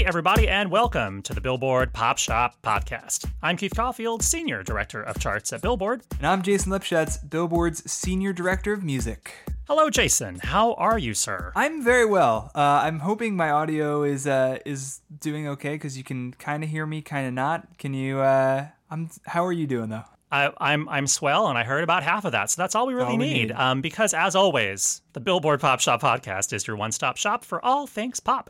Hey, 0.00 0.06
everybody, 0.06 0.48
and 0.48 0.70
welcome 0.70 1.20
to 1.24 1.34
the 1.34 1.42
Billboard 1.42 1.92
Pop 1.92 2.16
Shop 2.16 2.56
Podcast. 2.62 3.30
I'm 3.42 3.58
Keith 3.58 3.74
Caulfield, 3.76 4.22
Senior 4.22 4.62
Director 4.62 5.02
of 5.02 5.18
Charts 5.18 5.52
at 5.52 5.60
Billboard. 5.60 6.00
And 6.16 6.26
I'm 6.26 6.40
Jason 6.40 6.72
Lipschutz, 6.72 7.28
Billboard's 7.28 7.92
Senior 7.92 8.32
Director 8.32 8.72
of 8.72 8.82
Music. 8.82 9.30
Hello, 9.68 9.90
Jason. 9.90 10.38
How 10.42 10.72
are 10.72 10.98
you, 10.98 11.12
sir? 11.12 11.52
I'm 11.54 11.84
very 11.84 12.06
well. 12.06 12.50
Uh, 12.54 12.80
I'm 12.82 13.00
hoping 13.00 13.36
my 13.36 13.50
audio 13.50 14.02
is 14.02 14.26
uh, 14.26 14.56
is 14.64 15.02
doing 15.20 15.46
okay 15.48 15.74
because 15.74 15.98
you 15.98 16.02
can 16.02 16.32
kind 16.32 16.64
of 16.64 16.70
hear 16.70 16.86
me, 16.86 17.02
kind 17.02 17.26
of 17.26 17.34
not. 17.34 17.76
Can 17.76 17.92
you? 17.92 18.20
Uh, 18.20 18.68
I'm. 18.90 19.10
How 19.26 19.44
are 19.44 19.52
you 19.52 19.66
doing 19.66 19.90
though? 19.90 20.04
I, 20.32 20.46
am 20.46 20.52
I'm, 20.56 20.88
I'm 20.88 21.06
swell, 21.08 21.48
and 21.48 21.58
I 21.58 21.64
heard 21.64 21.84
about 21.84 22.04
half 22.04 22.24
of 22.24 22.32
that, 22.32 22.48
so 22.48 22.62
that's 22.62 22.74
all 22.74 22.86
we 22.86 22.94
really 22.94 23.10
all 23.10 23.18
we 23.18 23.26
need. 23.26 23.48
need. 23.48 23.52
Um, 23.52 23.82
because 23.82 24.14
as 24.14 24.34
always, 24.34 25.02
the 25.12 25.20
Billboard 25.20 25.60
Pop 25.60 25.80
Shop 25.80 26.00
Podcast 26.00 26.54
is 26.54 26.66
your 26.66 26.76
one-stop 26.76 27.18
shop 27.18 27.44
for 27.44 27.62
all 27.62 27.86
things 27.86 28.18
pop 28.18 28.48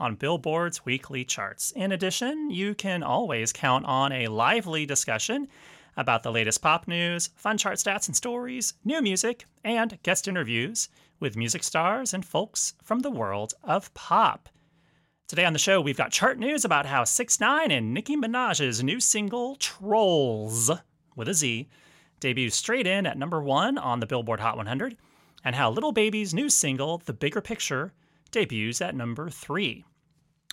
on 0.00 0.14
Billboard's 0.14 0.84
weekly 0.84 1.24
charts. 1.24 1.72
In 1.72 1.92
addition, 1.92 2.50
you 2.50 2.74
can 2.74 3.02
always 3.02 3.52
count 3.52 3.84
on 3.86 4.12
a 4.12 4.28
lively 4.28 4.86
discussion 4.86 5.48
about 5.96 6.22
the 6.22 6.30
latest 6.30 6.62
pop 6.62 6.86
news, 6.86 7.30
fun 7.34 7.58
chart 7.58 7.76
stats 7.76 8.06
and 8.06 8.16
stories, 8.16 8.74
new 8.84 9.02
music, 9.02 9.44
and 9.64 9.98
guest 10.02 10.28
interviews 10.28 10.88
with 11.20 11.36
music 11.36 11.64
stars 11.64 12.14
and 12.14 12.24
folks 12.24 12.74
from 12.82 13.00
the 13.00 13.10
world 13.10 13.54
of 13.64 13.92
pop. 13.94 14.48
Today 15.26 15.44
on 15.44 15.52
the 15.52 15.58
show, 15.58 15.80
we've 15.80 15.96
got 15.96 16.12
chart 16.12 16.38
news 16.38 16.64
about 16.64 16.86
how 16.86 17.02
6ix9ine 17.02 17.70
and 17.70 17.92
Nicki 17.92 18.16
Minaj's 18.16 18.82
new 18.82 19.00
single, 19.00 19.56
Trollz, 19.56 20.80
with 21.16 21.28
a 21.28 21.34
Z, 21.34 21.68
debuts 22.20 22.56
straight 22.56 22.86
in 22.86 23.04
at 23.04 23.18
number 23.18 23.42
one 23.42 23.76
on 23.76 24.00
the 24.00 24.06
Billboard 24.06 24.40
Hot 24.40 24.56
100, 24.56 24.96
and 25.44 25.54
how 25.54 25.70
Lil 25.70 25.92
Baby's 25.92 26.32
new 26.32 26.48
single, 26.48 26.98
The 26.98 27.12
Bigger 27.12 27.40
Picture, 27.40 27.92
debuts 28.30 28.80
at 28.80 28.94
number 28.94 29.30
three. 29.30 29.84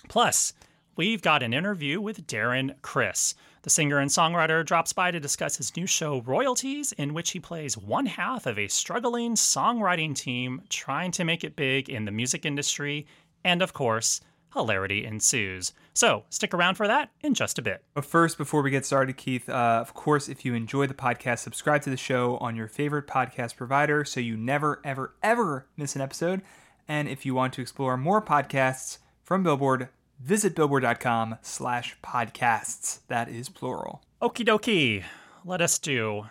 Plus, 0.08 0.52
we've 0.96 1.22
got 1.22 1.42
an 1.42 1.52
interview 1.52 2.00
with 2.00 2.26
Darren 2.26 2.80
Criss. 2.82 3.34
The 3.62 3.70
singer 3.70 3.98
and 3.98 4.10
songwriter 4.10 4.64
drops 4.64 4.92
by 4.92 5.10
to 5.10 5.18
discuss 5.18 5.56
his 5.56 5.76
new 5.76 5.86
show, 5.86 6.20
Royalties, 6.22 6.92
in 6.92 7.14
which 7.14 7.32
he 7.32 7.40
plays 7.40 7.76
one 7.76 8.06
half 8.06 8.46
of 8.46 8.58
a 8.58 8.68
struggling 8.68 9.34
songwriting 9.34 10.14
team 10.14 10.62
trying 10.68 11.10
to 11.12 11.24
make 11.24 11.42
it 11.42 11.56
big 11.56 11.88
in 11.88 12.04
the 12.04 12.12
music 12.12 12.46
industry. 12.46 13.06
And 13.44 13.62
of 13.62 13.72
course, 13.72 14.20
hilarity 14.52 15.04
ensues. 15.04 15.72
So 15.94 16.24
stick 16.30 16.54
around 16.54 16.76
for 16.76 16.86
that 16.86 17.10
in 17.22 17.34
just 17.34 17.58
a 17.58 17.62
bit. 17.62 17.82
But 17.94 18.04
first, 18.04 18.38
before 18.38 18.62
we 18.62 18.70
get 18.70 18.86
started, 18.86 19.16
Keith, 19.16 19.48
uh, 19.48 19.78
of 19.80 19.94
course, 19.94 20.28
if 20.28 20.44
you 20.44 20.54
enjoy 20.54 20.86
the 20.86 20.94
podcast, 20.94 21.40
subscribe 21.40 21.82
to 21.82 21.90
the 21.90 21.96
show 21.96 22.38
on 22.38 22.56
your 22.56 22.68
favorite 22.68 23.06
podcast 23.06 23.56
provider 23.56 24.04
so 24.04 24.20
you 24.20 24.36
never, 24.36 24.80
ever, 24.84 25.14
ever 25.22 25.66
miss 25.76 25.94
an 25.94 26.02
episode. 26.02 26.42
And 26.88 27.08
if 27.08 27.26
you 27.26 27.34
want 27.34 27.52
to 27.54 27.62
explore 27.62 27.96
more 27.96 28.22
podcasts 28.22 28.98
from 29.22 29.42
Billboard, 29.42 29.88
visit 30.20 30.54
billboard.com 30.54 31.38
slash 31.42 31.96
podcasts. 32.02 33.00
That 33.08 33.28
is 33.28 33.48
plural. 33.48 34.02
Okie 34.22 34.46
dokie. 34.46 35.04
Let 35.44 35.60
us 35.60 35.78
do 35.78 36.26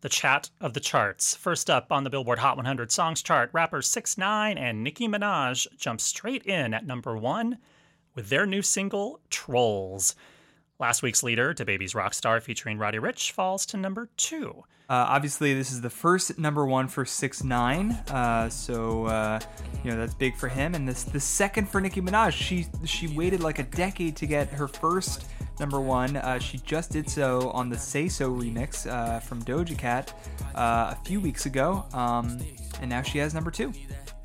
the 0.00 0.08
chat 0.08 0.50
of 0.60 0.74
the 0.74 0.80
charts. 0.80 1.34
First 1.34 1.68
up 1.68 1.90
on 1.90 2.04
the 2.04 2.10
Billboard 2.10 2.38
Hot 2.38 2.56
100 2.56 2.92
Songs 2.92 3.22
chart, 3.22 3.50
rappers 3.52 3.88
6ix9ine 3.88 4.58
and 4.58 4.84
Nicki 4.84 5.08
Minaj 5.08 5.66
jump 5.76 6.00
straight 6.00 6.44
in 6.44 6.74
at 6.74 6.86
number 6.86 7.16
one 7.16 7.58
with 8.14 8.28
their 8.28 8.46
new 8.46 8.62
single, 8.62 9.20
Trollz. 9.30 10.14
Last 10.78 11.02
week's 11.02 11.22
leader, 11.22 11.54
DaBaby's 11.54 11.94
Rockstar 11.94 12.42
featuring 12.42 12.76
Roddy 12.76 12.98
Ricch, 12.98 13.30
falls 13.30 13.64
to 13.66 13.78
number 13.78 14.10
two. 14.18 14.64
Uh, 14.90 15.06
obviously, 15.08 15.54
this 15.54 15.72
is 15.72 15.80
the 15.80 15.88
first 15.88 16.38
number 16.38 16.66
one 16.66 16.86
for 16.86 17.04
6ix9ine, 17.04 18.10
uh, 18.10 18.50
so 18.50 19.06
uh, 19.06 19.40
you 19.82 19.90
know 19.90 19.96
that's 19.96 20.12
big 20.14 20.36
for 20.36 20.48
him. 20.48 20.74
And 20.74 20.86
this 20.86 21.02
the 21.02 21.18
second 21.18 21.68
for 21.68 21.80
Nicki 21.80 22.02
Minaj. 22.02 22.32
She 22.32 22.66
she 22.84 23.08
waited 23.08 23.40
like 23.40 23.58
a 23.58 23.62
decade 23.62 24.16
to 24.16 24.26
get 24.26 24.48
her 24.50 24.68
first 24.68 25.24
number 25.58 25.80
one. 25.80 26.18
Uh, 26.18 26.38
she 26.38 26.58
just 26.58 26.90
did 26.90 27.08
so 27.08 27.50
on 27.50 27.70
the 27.70 27.78
Say 27.78 28.06
So 28.06 28.30
remix 28.30 28.86
uh, 28.86 29.18
from 29.20 29.42
Doja 29.44 29.76
Cat 29.78 30.12
uh, 30.54 30.94
a 30.94 30.98
few 31.06 31.20
weeks 31.20 31.46
ago, 31.46 31.86
um, 31.94 32.38
and 32.82 32.90
now 32.90 33.00
she 33.00 33.16
has 33.16 33.32
number 33.32 33.50
two. 33.50 33.72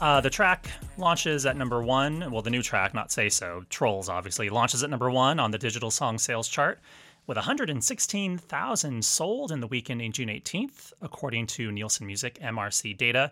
Uh, 0.01 0.19
the 0.19 0.31
track 0.31 0.67
launches 0.97 1.45
at 1.45 1.56
number 1.56 1.84
one. 1.84 2.31
Well, 2.31 2.41
the 2.41 2.50
new 2.50 2.63
track, 2.63 2.95
not 2.95 3.12
Say 3.12 3.29
So, 3.29 3.66
Trollz, 3.69 4.09
obviously, 4.09 4.50
launches 4.50 4.84
at 4.84 4.89
number 4.89 5.12
one 5.12 5.39
on 5.39 5.51
the 5.51 5.59
digital 5.59 5.91
song 5.91 6.17
sales 6.17 6.47
chart 6.47 6.79
with 7.28 7.38
116,000 7.38 9.06
sold 9.06 9.51
in 9.51 9.59
the 9.59 9.67
week 9.67 9.91
ending 9.91 10.12
June 10.12 10.29
18th, 10.29 10.91
according 11.03 11.45
to 11.45 11.72
Nielsen 11.72 12.07
Music 12.07 12.39
MRC 12.41 12.97
data. 12.97 13.31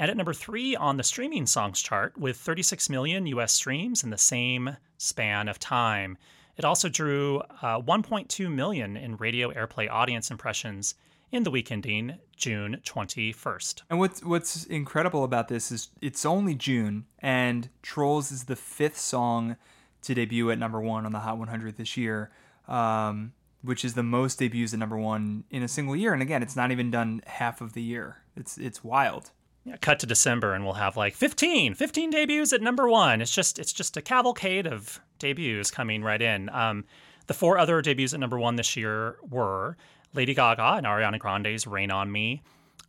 And 0.00 0.10
at 0.10 0.16
number 0.16 0.34
three 0.34 0.74
on 0.74 0.96
the 0.96 1.04
streaming 1.04 1.46
songs 1.46 1.80
chart 1.80 2.18
with 2.18 2.36
36 2.36 2.90
million 2.90 3.24
US 3.26 3.52
streams 3.52 4.02
in 4.02 4.10
the 4.10 4.18
same 4.18 4.76
span 4.98 5.48
of 5.48 5.60
time. 5.60 6.18
It 6.56 6.64
also 6.64 6.88
drew 6.88 7.38
uh, 7.62 7.80
1.2 7.80 8.52
million 8.52 8.96
in 8.96 9.18
radio 9.18 9.52
airplay 9.52 9.88
audience 9.88 10.32
impressions 10.32 10.96
in 11.32 11.42
the 11.42 11.50
week 11.50 11.72
ending 11.72 12.18
June 12.36 12.78
21st. 12.84 13.82
And 13.90 13.98
what's 13.98 14.22
what's 14.22 14.64
incredible 14.66 15.24
about 15.24 15.48
this 15.48 15.72
is 15.72 15.88
it's 16.00 16.24
only 16.24 16.54
June, 16.54 17.06
and 17.18 17.70
Trollz 17.82 18.30
is 18.30 18.44
the 18.44 18.56
fifth 18.56 18.98
song 18.98 19.56
to 20.02 20.14
debut 20.14 20.50
at 20.50 20.58
number 20.58 20.80
one 20.80 21.06
on 21.06 21.12
the 21.12 21.20
Hot 21.20 21.38
100 21.38 21.76
this 21.76 21.96
year, 21.96 22.30
um, 22.68 23.32
which 23.62 23.84
is 23.84 23.94
the 23.94 24.02
most 24.02 24.38
debuts 24.38 24.72
at 24.72 24.78
number 24.78 24.98
one 24.98 25.44
in 25.50 25.62
a 25.62 25.68
single 25.68 25.96
year. 25.96 26.12
And 26.12 26.20
again, 26.20 26.42
it's 26.42 26.56
not 26.56 26.70
even 26.70 26.90
done 26.90 27.22
half 27.26 27.60
of 27.60 27.72
the 27.72 27.82
year. 27.82 28.18
It's 28.36 28.58
it's 28.58 28.84
wild. 28.84 29.30
Yeah, 29.64 29.76
cut 29.76 30.00
to 30.00 30.06
December 30.06 30.54
and 30.54 30.64
we'll 30.64 30.74
have 30.74 30.96
like 30.96 31.14
15, 31.14 31.74
15 31.74 32.10
debuts 32.10 32.52
at 32.52 32.60
number 32.60 32.88
one. 32.88 33.22
It's 33.22 33.32
just 33.32 33.58
it's 33.58 33.72
just 33.72 33.96
a 33.96 34.02
cavalcade 34.02 34.66
of 34.66 35.00
debuts 35.18 35.70
coming 35.70 36.02
right 36.02 36.20
in. 36.20 36.50
Um, 36.50 36.84
the 37.28 37.34
four 37.34 37.56
other 37.58 37.80
debuts 37.80 38.12
at 38.12 38.20
number 38.20 38.38
one 38.38 38.56
this 38.56 38.76
year 38.76 39.16
were 39.30 39.76
Lady 40.14 40.34
Gaga 40.34 40.74
and 40.76 40.86
Ariana 40.86 41.18
Grande's 41.18 41.66
Rain 41.66 41.90
on 41.90 42.10
Me, 42.10 42.42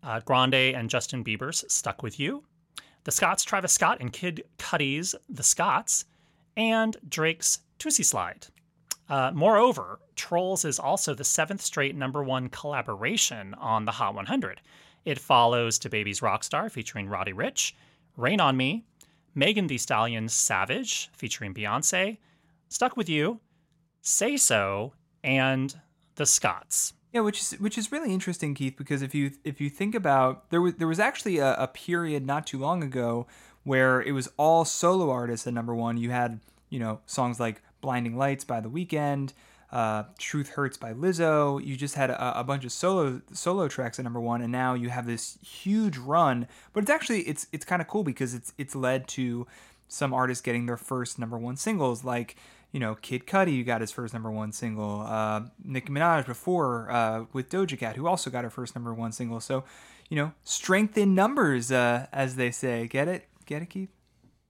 uh, 0.04 0.20
Grande 0.22 0.76
and 0.76 0.90
Justin 0.90 1.24
Bieber's 1.24 1.64
Stuck 1.72 2.04
with 2.04 2.20
You, 2.20 2.44
the 3.06 3.12
Scotts 3.12 3.44
Travis 3.44 3.74
Scott 3.74 3.98
and 4.00 4.12
Kid 4.12 4.44
Cudi's 4.58 5.16
The 5.30 5.44
Scotts, 5.44 6.06
and 6.56 6.98
Drake's 7.08 7.60
Toosie 7.80 8.06
Slide. 8.06 8.48
Uh, 9.10 9.32
moreover, 9.34 10.00
Trollz 10.16 10.66
is 10.66 10.80
also 10.80 11.14
the 11.14 11.24
seventh 11.24 11.62
straight 11.62 11.96
number 11.96 12.24
one 12.24 12.50
collaboration 12.50 13.54
on 13.56 13.86
the 13.86 13.92
Hot 13.92 14.16
100. 14.16 14.62
It 15.06 15.20
follows 15.20 15.80
DaBaby's 15.80 16.22
Rockstar 16.22 16.72
featuring 16.72 17.10
Roddy 17.10 17.34
Ricch, 17.34 17.74
Rain 18.16 18.40
on 18.40 18.56
Me, 18.56 18.86
Megan 19.36 19.68
Thee 19.68 19.78
Stallion's 19.78 20.34
Savage 20.34 21.10
featuring 21.14 21.54
Beyonce, 21.54 22.18
Stuck 22.70 22.96
with 22.96 23.10
You, 23.10 23.40
Say 24.02 24.38
So, 24.38 24.94
and 25.24 25.76
The 26.16 26.26
Scotts. 26.26 26.94
Yeah, 27.13 27.22
which 27.22 27.40
is 27.41 27.51
which 27.59 27.78
is 27.78 27.91
really 27.91 28.12
interesting, 28.12 28.56
Keith, 28.56 28.75
because 28.75 29.03
if 29.03 29.13
you 29.13 29.31
if 29.44 29.62
you 29.62 29.69
think 29.69 29.94
about 29.94 30.50
there 30.50 30.62
was 30.62 30.75
there 30.75 30.88
was 30.88 31.00
actually 31.00 31.38
a, 31.38 31.53
a 31.56 31.68
period 31.68 32.25
not 32.25 32.47
too 32.47 32.57
long 32.57 32.84
ago 32.84 33.28
where 33.63 34.01
it 34.01 34.13
was 34.13 34.29
all 34.35 34.66
solo 34.66 35.12
artists 35.12 35.46
at 35.46 35.53
number 35.53 35.75
one. 35.75 35.97
You 35.97 36.09
had 36.09 36.40
you 36.69 36.79
know 36.79 37.01
songs 37.06 37.40
like 37.40 37.62
"Blinding 37.81 38.18
Lights" 38.18 38.44
by 38.44 38.62
The 38.62 38.69
Weeknd, 38.69 39.34
uh, 39.72 40.06
"Truth 40.18 40.50
Hurts" 40.50 40.75
by 40.78 40.91
Lizzo. 40.91 41.63
You 41.63 41.75
just 41.78 41.94
had 41.94 42.09
a, 42.09 42.40
a 42.40 42.44
bunch 42.44 42.66
of 42.66 42.72
solo 42.72 43.22
solo 43.31 43.68
tracks 43.68 44.00
at 44.00 44.03
number 44.06 44.19
one, 44.19 44.41
and 44.41 44.51
now 44.51 44.74
you 44.74 44.90
have 44.90 45.06
this 45.06 45.38
huge 45.44 45.97
run. 46.00 46.47
But 46.74 46.81
it's 46.81 46.91
actually 46.91 47.22
it's 47.22 47.45
it's 47.51 47.63
kind 47.63 47.80
of 47.80 47.88
cool 47.88 48.03
because 48.03 48.34
it's 48.34 48.53
it's 48.57 48.74
led 48.74 49.07
to 49.09 49.45
some 49.94 50.14
artists 50.14 50.42
getting 50.42 50.66
their 50.66 50.78
first 50.78 51.20
number 51.20 51.38
one 51.38 51.56
singles 51.56 52.04
like 52.04 52.36
you 52.74 52.80
know, 52.80 52.96
Kid 52.96 53.28
Cudi 53.28 53.56
who 53.58 53.64
got 53.64 53.81
his 53.81 53.92
first 53.92 54.14
number 54.14 54.31
one 54.31 54.52
single. 54.52 55.02
Uh, 55.02 55.42
Nicki 55.64 55.94
Minaj 55.94 56.26
before 56.26 56.92
uh, 56.92 57.26
with 57.31 57.50
Doja 57.50 57.78
Cat, 57.78 57.96
who 57.96 58.08
also 58.08 58.30
got 58.30 58.44
her 58.44 58.50
first 58.50 58.76
number 58.76 58.94
one 58.94 59.12
single. 59.12 59.40
So, 59.40 59.64
you 60.09 60.18
know, 60.18 60.34
strength 60.44 60.98
in 60.98 61.14
numbers, 61.14 61.72
uh, 61.72 62.08
as 62.12 62.36
they 62.36 62.50
say. 62.50 62.88
Get 62.88 63.08
it? 63.08 63.30
Get 63.46 63.62
it, 63.62 63.70
Keith? 63.70 63.90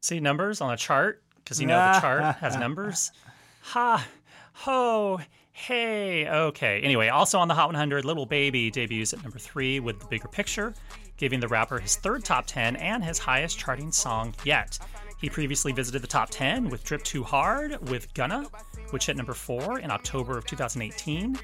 See 0.01 0.21
numbers 0.21 0.61
on 0.61 0.73
a 0.73 0.77
chart? 0.77 1.21
Because 1.35 1.59
you 1.59 1.67
know 1.67 1.77
the 1.77 1.99
chart 1.99 2.35
has 2.37 2.57
numbers. 2.57 3.11
Ha, 3.67 4.05
ho, 4.51 5.21
hey. 5.53 6.27
Okay. 6.27 6.81
Anyway, 6.81 7.07
also 7.07 7.39
on 7.39 7.47
the 7.47 7.53
Hot 7.53 7.67
100, 7.67 8.03
Lil 8.03 8.25
Baby 8.25 8.69
debuts 8.69 9.13
at 9.13 9.23
number 9.23 9.39
three 9.39 9.79
with 9.79 10.01
The 10.01 10.05
Bigger 10.07 10.27
Picture, 10.27 10.73
giving 11.15 11.39
the 11.39 11.47
rapper 11.47 11.79
his 11.79 11.95
third 11.95 12.25
top 12.25 12.45
10 12.45 12.75
and 12.75 13.01
his 13.01 13.17
highest 13.19 13.57
charting 13.57 13.93
song 13.93 14.35
yet. 14.43 14.77
He 15.19 15.29
previously 15.29 15.71
visited 15.71 16.01
the 16.01 16.07
top 16.07 16.29
10 16.29 16.69
with 16.69 16.83
Drip 16.83 17.03
Too 17.03 17.23
Hard 17.23 17.89
with 17.89 18.13
Gunna, 18.13 18.45
which 18.89 19.05
hit 19.05 19.15
number 19.15 19.33
4 19.33 19.79
in 19.79 19.91
October 19.91 20.37
of 20.37 20.45
2018. 20.45 21.37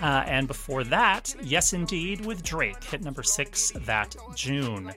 Uh, 0.00 0.04
and 0.26 0.46
before 0.46 0.84
that, 0.84 1.34
Yes 1.42 1.72
Indeed 1.72 2.24
with 2.24 2.42
Drake 2.42 2.82
hit 2.84 3.02
number 3.02 3.22
6 3.22 3.72
that 3.84 4.16
June. 4.34 4.92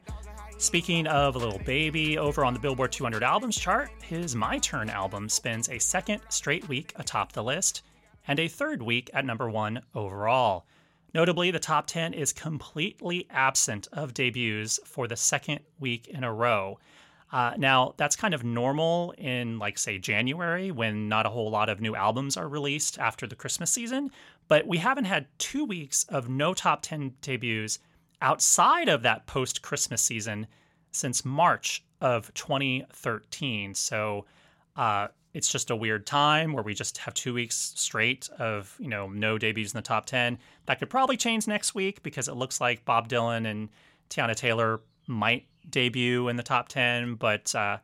Speaking 0.58 1.08
of 1.08 1.36
a 1.36 1.40
Lil 1.40 1.60
Baby, 1.66 2.20
over 2.20 2.46
on 2.46 2.54
the 2.54 2.60
Billboard 2.60 2.92
200 2.92 3.24
Albums 3.24 3.58
chart, 3.58 3.90
his 4.04 4.36
My 4.36 4.60
Turn 4.60 4.92
album 4.92 5.28
spends 5.28 5.70
a 5.70 5.80
second 5.80 6.22
straight 6.30 6.68
week 6.70 6.94
atop 6.98 7.32
the 7.32 7.44
list 7.44 7.82
and 8.28 8.40
a 8.40 8.48
third 8.48 8.84
week 8.84 9.10
at 9.14 9.26
number 9.26 9.50
1 9.50 9.82
overall. 9.96 10.66
Notably, 11.14 11.52
the 11.52 11.60
top 11.60 11.88
10 11.88 12.14
is 12.14 12.32
completely 12.32 13.28
absent 13.30 13.88
of 13.92 14.14
debuts 14.14 14.80
for 14.86 15.08
the 15.08 15.18
second 15.18 15.62
week 15.80 16.08
in 16.08 16.24
a 16.24 16.32
row. 16.32 16.78
Uh, 17.32 17.54
now, 17.58 17.94
that's 17.98 18.16
kind 18.16 18.34
of 18.34 18.44
normal 18.44 19.14
in, 19.18 19.58
like, 19.58 19.78
say, 19.78 19.98
January 19.98 20.70
when 20.72 21.08
not 21.08 21.26
a 21.26 21.30
whole 21.30 21.50
lot 21.50 21.70
of 21.70 21.80
new 21.80 21.96
albums 21.96 22.36
are 22.36 22.48
released 22.48 23.00
after 23.00 23.26
the 23.26 23.36
Christmas 23.36 23.72
season. 23.72 24.12
But 24.48 24.68
we 24.68 24.78
haven't 24.78 25.06
had 25.06 25.28
two 25.38 25.64
weeks 25.64 26.04
of 26.10 26.28
no 26.28 26.54
top 26.54 26.82
10 26.82 27.14
debuts 27.22 27.80
outside 28.22 28.90
of 28.90 29.04
that 29.04 29.28
post 29.28 29.62
Christmas 29.62 30.02
season 30.02 30.48
since 30.92 31.24
March 31.24 31.84
of 32.02 32.34
2013. 32.34 33.76
So 33.76 34.26
uh, 34.76 35.08
it's 35.34 35.50
just 35.50 35.70
a 35.70 35.76
weird 35.76 36.06
time 36.06 36.54
where 36.54 36.64
we 36.64 36.74
just 36.74 36.98
have 37.00 37.14
two 37.14 37.34
weeks 37.34 37.74
straight 37.76 38.30
of 38.40 38.76
you 38.80 38.88
know 38.88 39.08
no 39.08 39.38
debuts 39.38 39.74
in 39.74 39.78
the 39.78 39.82
top 39.82 40.06
10 40.06 40.38
that 40.66 40.80
could 40.80 40.90
probably 40.90 41.18
change 41.18 41.48
next 41.48 41.74
week 41.74 42.04
because 42.04 42.28
it 42.28 42.36
looks 42.36 42.60
like 42.60 42.84
bob 42.86 43.08
dylan 43.08 43.50
and 43.50 43.70
teyana 44.10 44.36
taylor 44.36 44.82
might 45.08 45.46
debut 45.70 46.28
in 46.28 46.36
the 46.36 46.44
top 46.44 46.68
10 46.70 47.16
but 47.16 47.54
uh, 47.56 47.78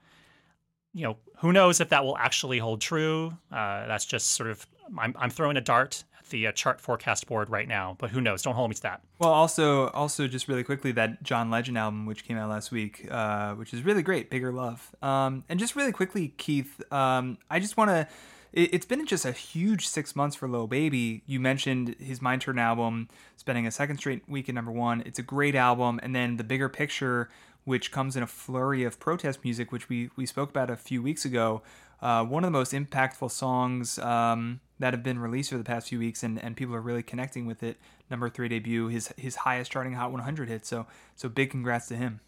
you 0.93 1.03
know 1.03 1.17
who 1.37 1.51
knows 1.51 1.79
if 1.79 1.89
that 1.89 2.03
will 2.03 2.17
actually 2.17 2.59
hold 2.59 2.81
true 2.81 3.27
uh, 3.51 3.87
that's 3.87 4.05
just 4.05 4.31
sort 4.31 4.49
of 4.49 4.65
I'm, 4.97 5.15
I'm 5.17 5.29
throwing 5.29 5.57
a 5.57 5.61
dart 5.61 6.03
at 6.27 6.29
the 6.29 6.47
uh, 6.47 6.51
chart 6.51 6.79
forecast 6.79 7.27
board 7.27 7.49
right 7.49 7.67
now, 7.67 7.95
but 7.99 8.09
who 8.09 8.21
knows? 8.21 8.41
Don't 8.41 8.55
hold 8.55 8.69
me 8.69 8.75
to 8.75 8.81
that. 8.83 9.01
Well, 9.19 9.31
also, 9.31 9.87
also 9.89 10.27
just 10.27 10.47
really 10.47 10.63
quickly, 10.63 10.91
that 10.93 11.23
John 11.23 11.49
Legend 11.49 11.77
album, 11.77 12.05
which 12.05 12.25
came 12.25 12.37
out 12.37 12.49
last 12.49 12.71
week, 12.71 13.07
uh, 13.09 13.53
which 13.55 13.73
is 13.73 13.83
really 13.83 14.03
great, 14.03 14.29
Bigger 14.29 14.51
Love. 14.51 14.95
Um, 15.01 15.43
and 15.49 15.59
just 15.59 15.75
really 15.75 15.91
quickly, 15.91 16.29
Keith, 16.37 16.81
um, 16.91 17.37
I 17.49 17.59
just 17.59 17.77
want 17.77 17.89
to. 17.89 18.07
It, 18.53 18.73
it's 18.73 18.85
been 18.85 19.05
just 19.05 19.25
a 19.25 19.31
huge 19.31 19.87
six 19.87 20.15
months 20.15 20.35
for 20.35 20.47
Lil 20.47 20.67
Baby. 20.67 21.23
You 21.25 21.39
mentioned 21.39 21.95
his 21.99 22.21
My 22.21 22.37
Turn 22.37 22.59
album, 22.59 23.09
spending 23.35 23.67
a 23.67 23.71
second 23.71 23.97
straight 23.97 24.27
week 24.29 24.49
at 24.49 24.55
number 24.55 24.71
one. 24.71 25.03
It's 25.05 25.19
a 25.19 25.23
great 25.23 25.55
album, 25.55 25.99
and 26.01 26.15
then 26.15 26.37
the 26.37 26.43
bigger 26.43 26.69
picture, 26.69 27.29
which 27.67 27.91
comes 27.91 28.15
in 28.15 28.23
a 28.23 28.27
flurry 28.27 28.83
of 28.83 28.97
protest 28.99 29.43
music, 29.43 29.71
which 29.71 29.89
we 29.89 30.09
we 30.15 30.25
spoke 30.25 30.49
about 30.49 30.69
a 30.69 30.77
few 30.77 31.01
weeks 31.01 31.25
ago. 31.25 31.61
Uh, 32.01 32.23
one 32.23 32.43
of 32.43 32.47
the 32.47 32.57
most 32.57 32.71
impactful 32.71 33.29
songs. 33.29 33.99
Um, 33.99 34.61
that 34.79 34.93
have 34.93 35.03
been 35.03 35.19
released 35.19 35.51
over 35.51 35.57
the 35.57 35.67
past 35.67 35.89
few 35.89 35.99
weeks, 35.99 36.23
and, 36.23 36.41
and 36.41 36.55
people 36.55 36.75
are 36.75 36.81
really 36.81 37.03
connecting 37.03 37.45
with 37.45 37.63
it. 37.63 37.77
Number 38.09 38.29
three 38.29 38.47
debut, 38.47 38.87
his 38.87 39.13
his 39.17 39.37
highest 39.37 39.71
charting 39.71 39.93
Hot 39.93 40.11
100 40.11 40.49
hit. 40.49 40.65
So 40.65 40.85
so 41.15 41.29
big 41.29 41.51
congrats 41.51 41.87
to 41.87 41.95
him. 41.95 42.21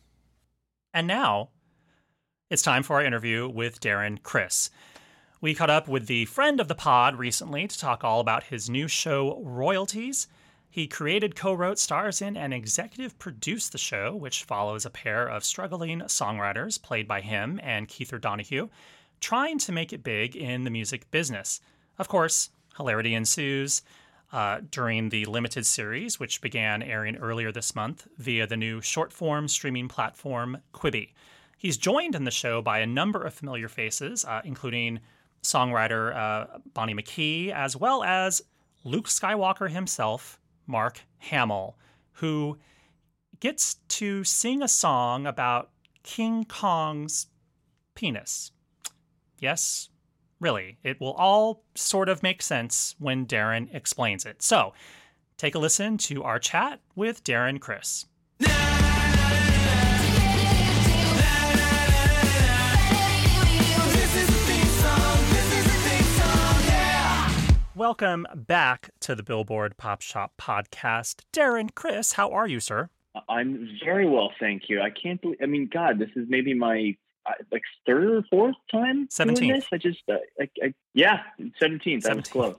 And 0.94 1.08
now 1.08 1.50
it's 2.50 2.62
time 2.62 2.84
for 2.84 2.96
our 2.98 3.04
interview 3.04 3.48
with 3.48 3.80
Darren 3.80 4.22
Criss. 4.24 4.72
We 5.42 5.56
caught 5.56 5.70
up 5.70 5.88
with 5.88 6.08
the 6.08 6.26
friend 6.26 6.60
of 6.60 6.68
the 6.68 6.76
pod 6.76 7.18
recently 7.18 7.68
to 7.68 7.80
talk 7.80 8.04
all 8.04 8.20
about 8.20 8.46
his 8.46 8.70
new 8.70 8.88
show, 8.88 9.42
Royalties. 9.42 10.28
He 10.72 10.88
created, 10.88 11.36
co 11.36 11.54
wrote, 11.54 11.80
stars 11.80 12.22
in, 12.22 12.38
and 12.38 12.54
executive 12.54 13.18
produced 13.18 13.72
the 13.72 13.78
show, 13.80 14.16
which 14.16 14.44
follows 14.44 14.86
a 14.86 14.92
pair 14.92 15.28
of 15.28 15.44
struggling 15.44 16.02
songwriters 16.02 16.82
played 16.82 17.08
by 17.08 17.22
him 17.22 17.60
and 17.64 17.88
Kether 17.88 18.22
Donohue, 18.22 18.70
trying 19.20 19.58
to 19.60 19.72
make 19.72 19.92
it 19.92 20.04
big 20.04 20.36
in 20.36 20.64
the 20.64 20.70
music 20.70 21.10
business. 21.10 21.60
Of 21.98 22.08
course, 22.08 22.52
hilarity 22.78 23.14
ensues. 23.14 23.82
Uh, 24.32 24.62
during 24.70 25.10
the 25.10 25.26
limited 25.26 25.66
series, 25.66 26.20
which 26.20 26.40
began 26.40 26.84
airing 26.84 27.16
earlier 27.16 27.52
this 27.52 27.74
month 27.74 28.08
via 28.20 28.46
the 28.46 28.56
new 28.56 28.80
short 28.80 29.12
form 29.12 29.48
streaming 29.48 29.88
platform 29.88 30.56
Quibi. 30.72 31.14
He's 31.58 31.78
joined 31.78 32.14
in 32.14 32.26
the 32.26 32.30
show 32.30 32.62
by 32.62 32.78
a 32.78 32.86
number 32.86 33.24
of 33.24 33.34
familiar 33.34 33.68
faces, 33.68 34.24
uh, 34.26 34.42
including 34.46 35.00
songwriter 35.42 36.16
uh, 36.16 36.60
Bonnie 36.76 36.94
McKee, 36.94 37.52
as 37.52 37.76
well 37.76 38.04
as 38.04 38.44
Luke 38.84 39.08
Skywalker 39.08 39.68
himself, 39.68 40.40
Mark 40.70 41.02
Hamill, 41.18 41.76
who 42.14 42.58
gets 43.42 43.76
to 43.90 44.24
sing 44.24 44.62
a 44.62 44.70
song 44.70 45.26
about 45.26 45.72
King 46.04 46.46
Kong's 46.46 47.28
penis. 47.96 48.52
Yes, 49.40 49.90
Really, 50.40 50.78
it 50.84 51.02
will 51.02 51.14
all 51.14 51.64
sort 51.76 52.08
of 52.08 52.24
make 52.24 52.42
sense 52.42 52.96
when 52.98 53.26
Darren 53.26 53.74
explains 53.76 54.26
it. 54.26 54.42
So, 54.42 54.74
take 55.38 55.54
a 55.54 55.60
listen 55.60 55.98
to 55.98 56.24
our 56.24 56.40
chat 56.40 56.80
with 56.96 57.24
Darren 57.26 57.60
Criss. 57.60 58.06
Welcome 67.80 68.28
back 68.36 68.90
to 69.00 69.16
the 69.16 69.24
Billboard 69.24 69.78
Pop 69.78 70.02
Shop 70.02 70.34
podcast. 70.38 71.22
Darren 71.32 71.74
Criss, 71.74 72.12
how 72.12 72.30
are 72.30 72.46
you, 72.46 72.60
sir? 72.60 72.90
I'm 73.30 73.70
very 73.82 74.06
well, 74.06 74.34
thank 74.38 74.64
you. 74.68 74.82
I 74.82 74.90
can't 74.90 75.22
believe, 75.22 75.38
I 75.42 75.46
mean, 75.46 75.70
God, 75.74 75.98
this 75.98 76.10
is 76.18 76.26
maybe 76.28 76.54
my 76.54 76.98
like 77.54 77.62
third 77.86 78.04
or 78.04 78.24
fourth 78.30 78.58
time 78.70 79.08
17th. 79.08 79.68
I 79.72 79.78
just, 79.78 80.02
uh, 80.12 80.16
I, 80.42 80.50
I, 80.62 80.74
yeah, 80.94 81.20
17th. 81.40 82.02
That 82.02 82.18
was 82.18 82.28
close. 82.28 82.58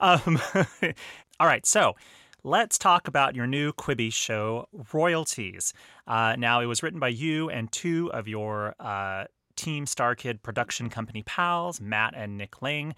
Um, 0.00 0.40
all 1.38 1.46
right. 1.46 1.66
So 1.66 1.94
let's 2.42 2.78
talk 2.78 3.06
about 3.06 3.34
your 3.34 3.46
new 3.46 3.74
Quibi 3.74 4.10
show, 4.10 4.66
Royalties. 4.94 5.74
Uh, 6.06 6.36
now, 6.38 6.62
it 6.62 6.66
was 6.66 6.82
written 6.82 7.00
by 7.00 7.08
you 7.08 7.50
and 7.50 7.70
two 7.70 8.10
of 8.14 8.26
your 8.26 8.74
uh, 8.80 9.24
Team 9.56 9.84
StarKid 9.84 10.40
production 10.40 10.88
company 10.88 11.22
pals, 11.22 11.82
Matt 11.82 12.14
and 12.16 12.38
Nick 12.38 12.62
Lang. 12.62 12.94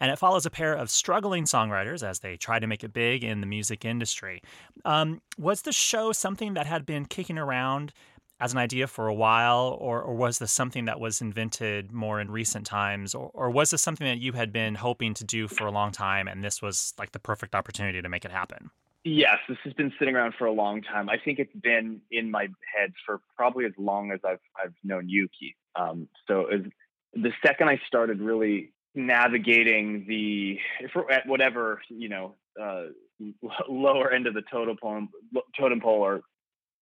And 0.00 0.10
it 0.10 0.18
follows 0.18 0.46
a 0.46 0.50
pair 0.50 0.74
of 0.74 0.90
struggling 0.90 1.44
songwriters 1.44 2.06
as 2.06 2.20
they 2.20 2.36
try 2.36 2.58
to 2.58 2.66
make 2.66 2.84
it 2.84 2.92
big 2.92 3.24
in 3.24 3.40
the 3.40 3.46
music 3.46 3.84
industry. 3.84 4.42
Um, 4.84 5.20
was 5.38 5.62
the 5.62 5.72
show 5.72 6.12
something 6.12 6.54
that 6.54 6.66
had 6.66 6.84
been 6.84 7.06
kicking 7.06 7.38
around 7.38 7.92
as 8.40 8.52
an 8.52 8.58
idea 8.58 8.86
for 8.86 9.06
a 9.06 9.14
while, 9.14 9.78
or, 9.80 10.02
or 10.02 10.14
was 10.14 10.38
this 10.38 10.52
something 10.52 10.86
that 10.86 10.98
was 10.98 11.20
invented 11.20 11.92
more 11.92 12.20
in 12.20 12.30
recent 12.30 12.66
times, 12.66 13.14
or, 13.14 13.30
or 13.32 13.48
was 13.48 13.70
this 13.70 13.80
something 13.80 14.06
that 14.06 14.18
you 14.18 14.32
had 14.32 14.52
been 14.52 14.74
hoping 14.74 15.14
to 15.14 15.24
do 15.24 15.46
for 15.46 15.66
a 15.66 15.70
long 15.70 15.92
time 15.92 16.26
and 16.26 16.42
this 16.42 16.60
was 16.60 16.92
like 16.98 17.12
the 17.12 17.20
perfect 17.20 17.54
opportunity 17.54 18.02
to 18.02 18.08
make 18.08 18.24
it 18.24 18.32
happen? 18.32 18.70
Yes, 19.04 19.36
this 19.48 19.58
has 19.64 19.72
been 19.74 19.92
sitting 19.98 20.16
around 20.16 20.34
for 20.38 20.46
a 20.46 20.52
long 20.52 20.82
time. 20.82 21.08
I 21.08 21.16
think 21.18 21.38
it's 21.38 21.54
been 21.54 22.00
in 22.10 22.30
my 22.30 22.48
head 22.74 22.92
for 23.06 23.20
probably 23.36 23.66
as 23.66 23.72
long 23.78 24.10
as 24.10 24.20
I've 24.24 24.40
I've 24.62 24.74
known 24.82 25.08
you, 25.08 25.28
Keith. 25.38 25.54
Um, 25.76 26.08
so 26.26 26.46
as, 26.46 26.62
the 27.14 27.30
second 27.44 27.68
I 27.68 27.80
started 27.86 28.20
really 28.20 28.72
navigating 28.94 30.04
the 30.06 30.58
at 31.10 31.26
whatever 31.26 31.80
you 31.88 32.08
know 32.08 32.34
uh, 32.60 32.84
lower 33.68 34.10
end 34.10 34.26
of 34.26 34.34
the 34.34 34.42
totem 34.50 34.76
pole, 34.80 35.06
totem 35.58 35.80
pole 35.80 36.00
or 36.00 36.22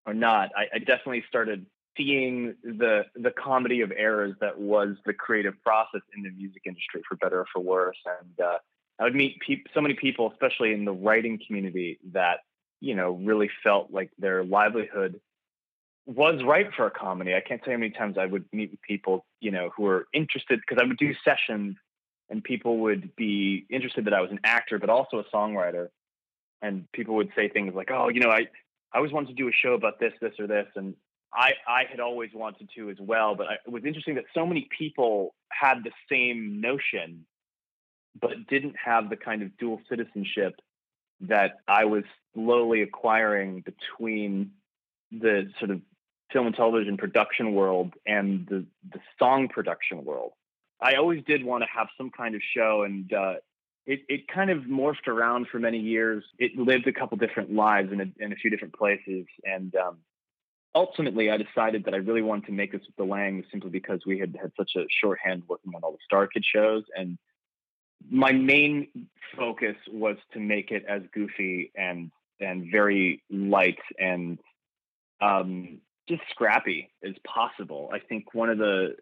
or 0.06 0.14
not, 0.14 0.50
I, 0.56 0.66
I 0.74 0.78
definitely 0.78 1.24
started 1.28 1.66
seeing 1.96 2.54
the 2.62 3.04
the 3.14 3.30
comedy 3.30 3.80
of 3.82 3.92
errors 3.96 4.34
that 4.40 4.58
was 4.58 4.96
the 5.06 5.12
creative 5.12 5.54
process 5.62 6.00
in 6.16 6.22
the 6.22 6.30
music 6.30 6.62
industry, 6.66 7.02
for 7.08 7.16
better 7.16 7.40
or 7.40 7.46
for 7.52 7.60
worse. 7.60 7.98
And 8.20 8.46
uh, 8.46 8.58
I 8.98 9.04
would 9.04 9.14
meet 9.14 9.40
pe- 9.46 9.62
so 9.74 9.81
many 9.81 9.94
people, 9.94 10.31
especially 10.31 10.72
in 10.72 10.84
the 10.84 10.92
writing 10.92 11.38
community, 11.46 11.98
that 12.12 12.40
you 12.81 12.94
know 12.94 13.12
really 13.12 13.50
felt 13.62 13.90
like 13.90 14.10
their 14.19 14.44
livelihood 14.44 15.20
was 16.06 16.42
right 16.42 16.69
for 16.74 16.86
a 16.86 16.90
comedy. 16.90 17.34
I 17.34 17.40
can't 17.40 17.62
tell 17.62 17.70
you 17.70 17.76
how 17.76 17.81
many 17.81 17.92
times 17.92 18.19
I 18.19 18.26
would 18.26 18.44
meet 18.52 18.81
people, 18.82 19.24
you 19.40 19.52
know, 19.52 19.70
who 19.76 19.84
were 19.84 20.06
interested 20.12 20.60
because 20.60 20.82
I 20.82 20.86
would 20.86 20.98
do 20.98 21.14
sessions 21.24 21.76
and 22.31 22.43
people 22.43 22.79
would 22.79 23.14
be 23.17 23.67
interested 23.70 24.06
that 24.06 24.14
I 24.14 24.20
was 24.20 24.31
an 24.31 24.41
actor, 24.44 24.79
but 24.79 24.91
also 24.91 25.19
a 25.19 25.24
songwriter. 25.24 25.88
And 26.60 26.91
people 26.93 27.17
would 27.17 27.31
say 27.36 27.48
things 27.48 27.74
like, 27.74 27.91
"Oh, 27.91 28.08
you 28.08 28.20
know, 28.20 28.31
I 28.31 28.48
I 28.93 28.98
always 28.98 29.12
wanted 29.12 29.29
to 29.29 29.34
do 29.34 29.48
a 29.48 29.52
show 29.52 29.74
about 29.74 29.98
this, 29.98 30.12
this, 30.20 30.34
or 30.38 30.46
this, 30.46 30.67
and 30.76 30.94
I 31.34 31.52
I 31.67 31.84
had 31.91 32.00
always 32.00 32.31
wanted 32.34 32.69
to 32.76 32.91
as 32.91 32.98
well. 33.00 33.34
But 33.34 33.46
I, 33.48 33.55
it 33.67 33.72
was 33.72 33.84
interesting 33.84 34.14
that 34.17 34.24
so 34.34 34.46
many 34.46 34.69
people 34.76 35.34
had 35.50 35.82
the 35.84 35.93
same 36.10 36.60
notion, 36.60 37.26
but 38.20 38.46
didn't 38.48 38.76
have 38.82 39.10
the 39.10 39.17
kind 39.17 39.43
of 39.43 39.56
dual 39.58 39.81
citizenship 39.88 40.60
that 41.22 41.60
I 41.69 41.84
was 41.84 42.05
slowly 42.34 42.82
acquiring 42.82 43.62
between 43.62 44.52
the 45.10 45.50
sort 45.58 45.70
of 45.70 45.81
film 46.32 46.46
and 46.46 46.56
television 46.56 46.96
production 46.96 47.55
world 47.55 47.94
and 48.06 48.46
the 48.48 48.67
the 48.91 49.00
song 49.19 49.48
production 49.48 50.05
world. 50.05 50.32
I 50.82 50.94
always 50.94 51.22
did 51.24 51.44
want 51.44 51.62
to 51.62 51.69
have 51.72 51.89
some 51.96 52.10
kind 52.10 52.34
of 52.34 52.41
show, 52.55 52.82
and 52.82 53.12
uh, 53.12 53.34
it, 53.86 54.01
it 54.08 54.29
kind 54.29 54.51
of 54.51 54.65
morphed 54.65 55.06
around 55.06 55.46
for 55.51 55.58
many 55.58 55.79
years. 55.79 56.24
It 56.39 56.56
lived 56.56 56.86
a 56.86 56.93
couple 56.93 57.17
different 57.19 57.53
lives 57.53 57.93
in 57.93 58.01
a, 58.01 58.24
in 58.24 58.32
a 58.32 58.36
few 58.36 58.51
different 58.51 58.74
places. 58.74 59.27
And 59.44 59.74
um, 59.77 59.98
ultimately, 60.74 61.31
I 61.31 61.36
decided 61.36 61.84
that 61.84 61.94
I 61.94 61.98
really 61.98 62.22
wanted 62.22 62.46
to 62.46 62.53
make 62.53 62.72
this 62.72 62.82
with 62.86 62.96
the 62.96 63.05
Langs 63.05 63.44
simply 63.51 63.70
because 63.70 64.01
we 64.06 64.19
had 64.19 64.36
had 64.41 64.53
such 64.56 64.72
a 64.77 64.84
shorthand 65.01 65.44
working 65.48 65.72
on 65.74 65.82
all 65.82 65.93
the 65.93 66.17
StarKid 66.17 66.43
shows. 66.44 66.84
And 66.96 67.19
my 68.10 68.32
main 68.32 68.89
focus 69.36 69.77
was 69.91 70.17
to 70.32 70.41
make 70.41 70.70
it 70.70 70.84
as 70.89 71.03
goofy 71.15 71.72
and 71.77 72.10
and 72.41 72.69
very 72.72 73.22
light 73.31 73.79
and 74.01 74.39
um, 75.20 75.79
just 76.08 76.22
scrappy 76.31 76.91
as 77.05 77.15
possible. 77.24 77.89
I 77.93 78.01
think 78.01 78.34
one 78.34 78.51
of 78.51 78.58
the 78.58 78.96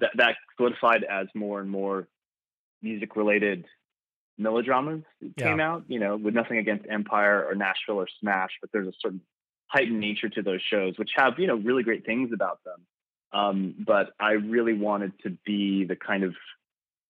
that, 0.00 0.10
that 0.16 0.36
solidified 0.56 1.04
as 1.04 1.26
more 1.34 1.60
and 1.60 1.70
more 1.70 2.08
music 2.82 3.16
related 3.16 3.64
melodramas 4.38 5.02
came 5.38 5.58
yeah. 5.58 5.70
out, 5.70 5.84
you 5.88 5.98
know, 5.98 6.16
with 6.16 6.34
nothing 6.34 6.58
against 6.58 6.86
Empire 6.90 7.44
or 7.48 7.54
Nashville 7.54 7.96
or 7.96 8.08
Smash, 8.20 8.50
but 8.60 8.70
there's 8.72 8.88
a 8.88 8.92
certain 9.00 9.20
heightened 9.68 10.00
nature 10.00 10.28
to 10.28 10.42
those 10.42 10.60
shows, 10.62 10.98
which 10.98 11.10
have, 11.16 11.38
you 11.38 11.46
know, 11.46 11.56
really 11.56 11.82
great 11.82 12.04
things 12.04 12.30
about 12.32 12.60
them. 12.64 12.86
Um, 13.32 13.74
but 13.78 14.10
I 14.20 14.32
really 14.32 14.74
wanted 14.74 15.12
to 15.22 15.36
be 15.44 15.84
the 15.84 15.96
kind 15.96 16.22
of, 16.22 16.34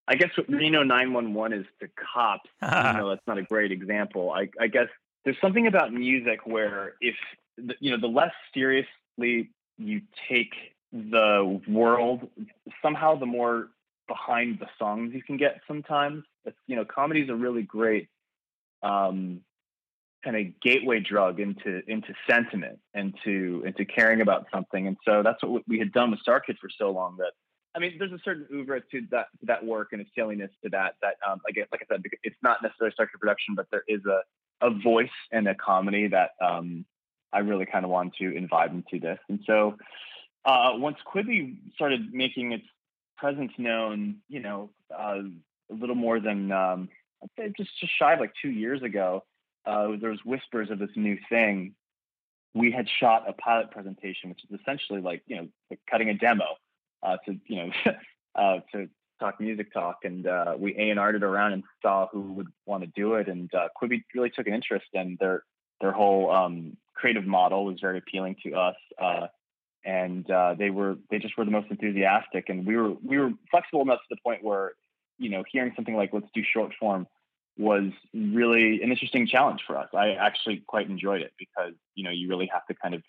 I 0.09 0.15
guess 0.15 0.31
what 0.37 0.49
Reno 0.49 0.83
911 0.83 1.61
is 1.61 1.67
to 1.81 1.89
cops. 2.15 2.49
you 2.63 2.99
know, 2.99 3.11
that's 3.11 3.27
not 3.27 3.39
a 3.39 3.43
great 3.43 3.73
example. 3.73 4.31
I, 4.31 4.49
I 4.61 4.69
guess 4.69 4.89
there's 5.25 5.37
something 5.41 5.67
about 5.67 5.93
music 5.93 6.47
where 6.47 6.95
if, 7.01 7.17
the, 7.59 7.75
you 7.81 7.91
know, 7.91 8.01
the 8.01 8.07
less 8.07 8.33
seriously 8.55 9.51
you 9.79 10.03
take 10.29 10.55
the 10.93 11.61
world, 11.69 12.29
somehow 12.83 13.19
the 13.19 13.27
more 13.27 13.69
behind 14.09 14.59
the 14.61 14.69
songs 14.79 15.13
you 15.15 15.23
can 15.23 15.37
get 15.37 15.61
sometimes. 15.67 16.25
It's, 16.45 16.57
you 16.67 16.77
know, 16.77 16.85
comedy 16.85 17.23
is 17.23 17.29
a 17.29 17.35
really 17.35 17.63
great 17.63 18.09
um, 18.83 19.41
kind 20.25 20.37
of 20.37 20.61
gateway 20.61 21.01
drug 21.01 21.41
into 21.41 21.83
into 21.87 22.15
sentiment 22.29 22.79
and 22.95 23.15
to 23.25 23.63
into 23.67 23.85
caring 23.85 24.21
about 24.21 24.47
something. 24.53 24.87
And 24.87 24.97
so 25.05 25.23
that's 25.23 25.43
what 25.43 25.63
we 25.69 25.79
had 25.79 25.93
done 25.93 26.11
with 26.11 26.21
StarKid 26.27 26.59
for 26.61 26.69
so 26.79 26.91
long. 26.91 27.17
That 27.19 27.33
I 27.75 27.79
mean, 27.79 27.97
there's 27.99 28.13
a 28.13 28.19
certain 28.25 28.47
oeuvre 28.53 28.81
to 28.93 29.03
that 29.11 29.27
to 29.41 29.47
that 29.47 29.65
work 29.65 29.89
and 29.93 30.01
a 30.03 30.05
silliness 30.15 30.51
to 30.65 30.71
that. 30.71 30.95
That 31.03 31.15
um, 31.29 31.41
I 31.49 31.53
guess, 31.53 31.67
like 31.73 31.83
I 31.83 31.95
said, 31.95 32.03
it's 32.23 32.37
not 32.43 32.63
necessarily 32.63 32.95
Kid 32.99 33.09
production, 33.21 33.55
but 33.55 33.67
there 33.71 33.85
is 33.89 34.01
a 34.07 34.21
a 34.67 34.71
voice 34.71 35.09
and 35.33 35.47
a 35.49 35.55
comedy 35.55 36.09
that 36.09 36.31
um, 36.41 36.85
I 37.33 37.41
really 37.41 37.67
kind 37.67 37.85
of 37.85 37.91
wanted 37.91 38.15
to 38.21 38.37
invite 38.37 38.71
into 38.71 38.99
this. 38.99 39.19
And 39.29 39.41
so 39.47 39.77
uh, 40.47 40.73
once 40.75 40.97
Quibi 41.13 41.57
started 41.75 42.15
making 42.15 42.53
its 42.53 42.65
presence 43.19 43.53
known, 43.59 44.17
you 44.29 44.41
know, 44.41 44.71
uh, 44.97 45.19
a 45.71 45.75
little 45.75 45.97
more 45.97 46.21
than 46.21 46.53
um, 46.53 46.89
just 47.57 47.71
just 47.81 47.93
shy 47.99 48.15
of 48.15 48.21
like 48.21 48.33
two 48.41 48.51
years 48.51 48.83
ago, 48.83 49.25
uh, 49.67 49.89
there 50.01 50.11
was 50.11 50.21
whispers 50.25 50.71
of 50.71 50.79
this 50.79 50.91
new 50.95 51.19
thing. 51.29 51.75
We 52.55 52.71
had 52.71 52.89
shot 52.89 53.29
a 53.29 53.33
pilot 53.33 53.73
presentation, 53.73 54.31
which 54.31 54.41
is 54.49 54.61
essentially 54.61 55.01
like 55.01 55.23
you 55.27 55.37
know 55.37 55.49
like 55.69 55.81
cutting 55.91 56.09
a 56.09 56.15
demo 56.15 56.45
uh, 57.03 57.17
to 57.27 57.39
you 57.47 57.57
know 57.57 57.93
uh, 58.37 58.61
to 58.73 58.89
talk 59.19 59.41
music 59.41 59.73
talk, 59.73 59.99
and 60.05 60.27
uh, 60.29 60.55
we 60.57 60.77
A 60.77 60.91
and 60.91 61.01
R'd 61.01 61.17
it 61.17 61.25
around 61.25 61.55
and 61.55 61.65
saw 61.83 62.07
who 62.13 62.21
would 62.35 62.49
want 62.67 62.85
to 62.85 62.91
do 62.95 63.15
it, 63.15 63.29
and 63.29 63.53
uh, 63.53 63.69
Quibi 63.81 64.05
really 64.15 64.31
took 64.31 64.47
an 64.47 64.55
interest, 64.55 64.87
and 64.95 65.19
their 65.19 65.43
their 65.81 65.93
whole 65.93 66.31
um, 66.31 66.77
creative 66.95 67.27
model 67.27 67.65
was 67.65 67.81
very 67.81 67.99
appealing 67.99 68.37
to 68.45 68.55
us. 68.55 68.77
And 69.87 70.29
uh, 70.29 70.55
they 70.59 70.71
were 70.71 70.97
they 71.11 71.21
just 71.21 71.39
were 71.39 71.45
the 71.45 71.53
most 71.53 71.71
enthusiastic, 71.71 72.49
and 72.49 72.67
we 72.67 72.77
were 72.77 72.95
we 73.05 73.19
were 73.19 73.31
flexible 73.53 73.83
enough 73.83 74.01
to 74.01 74.17
the 74.17 74.21
point 74.21 74.43
where 74.43 74.73
you 75.17 75.31
know 75.31 75.45
hearing 75.51 75.73
something 75.77 75.95
like 75.95 76.11
let's 76.13 76.27
do 76.35 76.43
short 76.43 76.73
form 76.79 77.07
was 77.57 77.85
really 78.13 78.83
an 78.83 78.91
interesting 78.91 79.27
challenge 79.27 79.61
for 79.67 79.79
us. 79.79 79.89
I 79.95 80.11
actually 80.11 80.63
quite 80.67 80.91
enjoyed 80.91 81.23
it 81.23 81.33
because 81.39 81.73
you 81.95 82.03
know 82.03 82.11
you 82.11 82.29
really 82.29 82.51
have 82.53 82.67
to 82.67 82.75
kind 82.75 82.97
of 82.97 83.03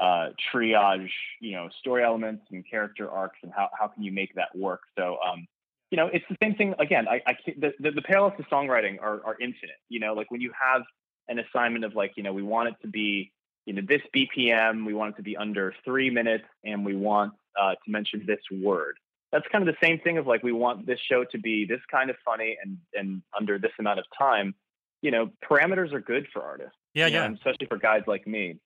uh, 0.00 0.30
triage 0.52 1.10
you 1.40 1.52
know 1.52 1.68
story 1.78 2.02
elements 2.02 2.42
and 2.50 2.64
character 2.68 3.08
arcs 3.08 3.38
and 3.44 3.52
how 3.54 3.68
how 3.78 3.86
can 3.86 4.02
you 4.02 4.10
make 4.10 4.34
that 4.34 4.48
work. 4.56 4.80
So 4.98 5.18
um, 5.24 5.46
you 5.92 5.96
know 5.96 6.10
it's 6.12 6.24
the 6.28 6.36
same 6.42 6.56
thing 6.56 6.74
again. 6.80 7.06
I, 7.06 7.22
I 7.24 7.36
the, 7.56 7.72
the, 7.78 7.90
the 7.92 8.02
parallels 8.02 8.32
to 8.38 8.42
songwriting 8.44 9.00
are 9.00 9.24
are 9.24 9.36
infinite. 9.40 9.78
You 9.88 10.00
know 10.00 10.14
like 10.14 10.32
when 10.32 10.40
you 10.40 10.50
have 10.60 10.82
an 11.28 11.38
assignment 11.38 11.84
of 11.84 11.94
like 11.94 12.12
you 12.16 12.24
know 12.24 12.32
we 12.32 12.42
want 12.42 12.68
it 12.68 12.74
to 12.82 12.88
be 12.88 13.30
you 13.66 13.74
know 13.74 13.82
this 13.86 14.02
BPM, 14.14 14.86
we 14.86 14.94
want 14.94 15.14
it 15.14 15.16
to 15.16 15.22
be 15.22 15.36
under 15.36 15.74
three 15.84 16.10
minutes, 16.10 16.44
and 16.64 16.84
we 16.84 16.96
want 16.96 17.32
uh, 17.60 17.72
to 17.72 17.90
mention 17.90 18.24
this 18.26 18.40
word. 18.50 18.94
That's 19.32 19.46
kind 19.52 19.66
of 19.66 19.72
the 19.72 19.86
same 19.86 20.00
thing 20.00 20.18
of 20.18 20.26
like 20.26 20.42
we 20.42 20.52
want 20.52 20.86
this 20.86 20.98
show 20.98 21.24
to 21.24 21.38
be 21.38 21.64
this 21.64 21.80
kind 21.90 22.10
of 22.10 22.16
funny 22.24 22.56
and 22.62 22.78
and 22.94 23.22
under 23.38 23.58
this 23.58 23.72
amount 23.78 23.98
of 23.98 24.06
time. 24.18 24.54
You 25.02 25.10
know, 25.10 25.30
parameters 25.48 25.92
are 25.92 26.00
good 26.00 26.26
for 26.32 26.42
artists. 26.42 26.76
Yeah, 26.94 27.06
yeah. 27.06 27.26
Know, 27.26 27.34
especially 27.34 27.66
for 27.68 27.78
guys 27.78 28.02
like 28.06 28.26
me. 28.26 28.58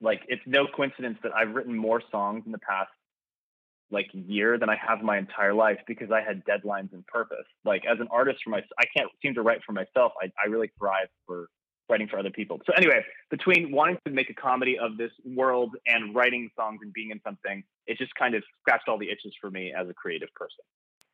Like 0.00 0.22
it's 0.28 0.42
no 0.46 0.66
coincidence 0.66 1.18
that 1.22 1.32
I've 1.34 1.54
written 1.54 1.76
more 1.76 2.02
songs 2.10 2.44
in 2.46 2.52
the 2.52 2.58
past 2.58 2.90
like 3.90 4.08
year 4.12 4.58
than 4.58 4.68
I 4.68 4.76
have 4.76 5.02
my 5.02 5.18
entire 5.18 5.54
life 5.54 5.78
because 5.86 6.10
I 6.10 6.20
had 6.20 6.44
deadlines 6.44 6.92
and 6.92 7.06
purpose. 7.06 7.46
Like 7.64 7.84
as 7.90 7.98
an 8.00 8.08
artist 8.10 8.40
for 8.44 8.50
myself, 8.50 8.70
I 8.78 8.84
can't 8.96 9.10
seem 9.22 9.34
to 9.34 9.42
write 9.42 9.60
for 9.64 9.72
myself. 9.72 10.12
I, 10.22 10.30
I 10.42 10.48
really 10.48 10.70
thrive 10.78 11.08
for 11.26 11.48
writing 11.88 12.08
for 12.08 12.18
other 12.18 12.30
people. 12.30 12.60
So 12.66 12.72
anyway, 12.76 13.04
between 13.30 13.70
wanting 13.72 13.98
to 14.06 14.12
make 14.12 14.30
a 14.30 14.34
comedy 14.34 14.78
of 14.78 14.96
this 14.96 15.12
world 15.24 15.76
and 15.86 16.14
writing 16.14 16.50
songs 16.56 16.80
and 16.82 16.92
being 16.92 17.10
in 17.10 17.20
something, 17.24 17.62
it 17.86 17.98
just 17.98 18.14
kind 18.14 18.34
of 18.34 18.42
scratched 18.60 18.88
all 18.88 18.98
the 18.98 19.10
itches 19.10 19.34
for 19.40 19.50
me 19.50 19.72
as 19.72 19.88
a 19.88 19.94
creative 19.94 20.32
person. 20.34 20.64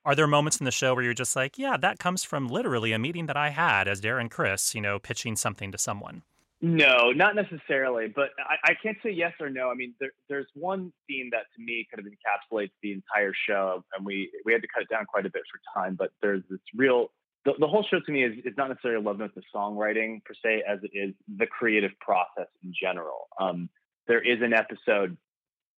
Are 0.05 0.15
there 0.15 0.27
moments 0.27 0.59
in 0.59 0.65
the 0.65 0.71
show 0.71 0.95
where 0.95 1.03
you're 1.03 1.15
just 1.15 1.35
like, 1.35 1.59
yeah, 1.59 1.79
that 1.79 1.99
comes 1.99 2.25
from 2.25 2.49
literally 2.49 2.93
a 2.93 2.99
meeting 2.99 3.27
that 3.27 3.37
I 3.37 3.51
had 3.51 3.89
as 3.89 4.01
Darren 4.01 4.31
Criss, 4.31 4.75
you 4.75 4.81
know, 4.83 4.99
pitching 4.99 5.35
something 5.35 5.73
to 5.73 5.79
someone? 5.79 6.23
No, 6.61 7.11
not 7.11 7.35
necessarily, 7.35 8.09
but 8.09 8.31
I, 8.39 8.71
I 8.71 8.75
can't 8.83 8.97
say 9.03 9.11
yes 9.11 9.33
or 9.41 9.51
no. 9.51 9.71
I 9.71 9.75
mean, 9.75 9.95
there, 10.01 10.13
there's 10.29 10.47
one 10.55 10.93
scene 11.07 11.29
that 11.33 11.45
to 11.57 11.63
me 11.63 11.87
kind 11.95 12.07
of 12.07 12.11
encapsulates 12.11 12.71
the 12.83 12.93
entire 12.93 13.33
show, 13.49 13.85
and 13.95 14.07
we 14.07 14.31
we 14.47 14.53
had 14.53 14.63
to 14.63 14.69
cut 14.73 14.83
it 14.83 14.89
down 14.89 15.05
quite 15.05 15.27
a 15.27 15.31
bit 15.31 15.43
for 15.51 15.61
time. 15.79 15.95
But 15.95 16.11
there's 16.23 16.43
this 16.49 16.61
real 16.75 17.09
the, 17.45 17.53
the 17.59 17.67
whole 17.67 17.85
show 17.85 18.01
to 18.01 18.13
me 18.13 18.25
is, 18.25 18.39
is 18.45 18.55
not 18.57 18.69
necessarily 18.69 19.03
a 19.03 19.07
love 19.07 19.19
note 19.19 19.35
to 19.35 19.43
songwriting 19.55 20.25
per 20.25 20.35
se 20.43 20.63
as 20.69 20.79
it 20.83 20.91
is 20.95 21.15
the 21.37 21.47
creative 21.47 21.93
process 22.01 22.49
in 22.63 22.73
general. 22.79 23.29
Um, 23.39 23.69
there 24.07 24.21
is 24.21 24.41
an 24.43 24.53
episode 24.53 25.17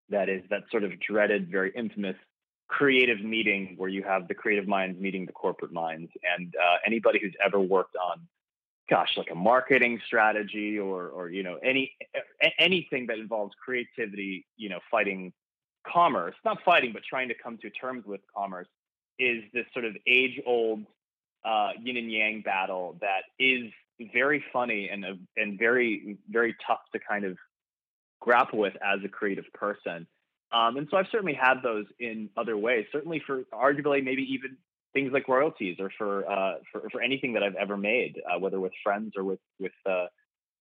that 0.09 0.29
is 0.29 0.43
that 0.51 0.63
sort 0.71 0.85
of 0.85 0.93
dreaded, 1.01 1.51
very 1.51 1.73
infamous 1.75 2.17
creative 2.69 3.21
meeting 3.21 3.75
where 3.77 3.89
you 3.89 4.03
have 4.03 4.27
the 4.29 4.35
creative 4.35 4.67
minds 4.67 5.01
meeting 5.01 5.27
the 5.27 5.33
corporate 5.33 5.73
minds. 5.73 6.11
And 6.37 6.55
uh, 6.57 6.77
anybody 6.87 7.21
who's 7.21 7.35
ever 7.45 7.61
worked 7.61 7.97
on, 7.97 8.21
gosh, 8.91 9.11
like 9.17 9.31
a 9.31 9.35
marketing 9.35 10.01
strategy 10.07 10.79
or 10.79 11.09
or 11.09 11.31
you 11.31 11.43
know 11.43 11.59
any 11.63 11.93
anything 12.59 13.07
that 13.07 13.19
involves 13.19 13.55
creativity, 13.65 14.47
you 14.57 14.69
know, 14.69 14.81
fighting 14.91 15.33
commerce, 15.87 16.35
not 16.45 16.59
fighting, 16.65 16.93
but 16.93 17.03
trying 17.09 17.29
to 17.29 17.35
come 17.35 17.59
to 17.59 17.71
terms 17.71 18.05
with 18.07 18.21
commerce, 18.37 18.69
is 19.19 19.45
this 19.53 19.67
sort 19.73 19.85
of 19.85 19.97
age 20.07 20.41
old 20.47 20.85
uh, 21.47 21.71
yin 21.83 21.97
and 21.97 22.11
yang 22.11 22.43
battle 22.43 22.97
that 23.01 23.23
is 23.39 23.71
very 24.13 24.45
funny 24.53 24.91
and 24.91 25.05
and 25.37 25.59
very 25.59 26.19
very 26.29 26.55
tough 26.67 26.81
to 26.93 26.99
kind 26.99 27.25
of 27.25 27.37
grapple 28.21 28.59
with 28.59 28.75
as 28.85 28.99
a 29.05 29.09
creative 29.09 29.45
person. 29.55 30.07
Um, 30.53 30.77
and 30.77 30.89
so 30.91 30.97
I've 30.97 31.07
certainly 31.11 31.35
had 31.35 31.63
those 31.63 31.87
in 31.99 32.29
other 32.37 32.57
ways. 32.57 32.87
Certainly 32.93 33.23
for 33.27 33.43
arguably 33.53 34.03
maybe 34.03 34.23
even 34.23 34.57
things 34.93 35.13
like 35.13 35.29
royalties 35.29 35.77
or 35.79 35.91
for 35.97 36.29
uh, 36.31 36.55
for, 36.73 36.89
for 36.91 37.01
anything 37.01 37.33
that 37.35 37.43
I've 37.43 37.55
ever 37.55 37.77
made, 37.77 38.21
uh, 38.29 38.39
whether 38.39 38.61
with 38.61 38.73
friends 38.83 39.13
or 39.17 39.25
with 39.25 39.41
with 39.61 39.73
uh, 39.85 40.07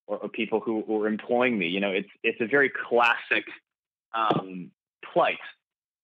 or, 0.07 0.17
or, 0.17 0.29
people 0.29 0.59
who, 0.59 0.83
who 0.85 1.01
are 1.01 1.07
employing 1.07 1.57
me. 1.57 1.67
You 1.67 1.79
know, 1.79 1.91
it's 1.91 2.09
it's 2.23 2.39
a 2.41 2.47
very 2.47 2.71
classic 2.89 3.45
um, 4.13 4.71
plight 5.13 5.39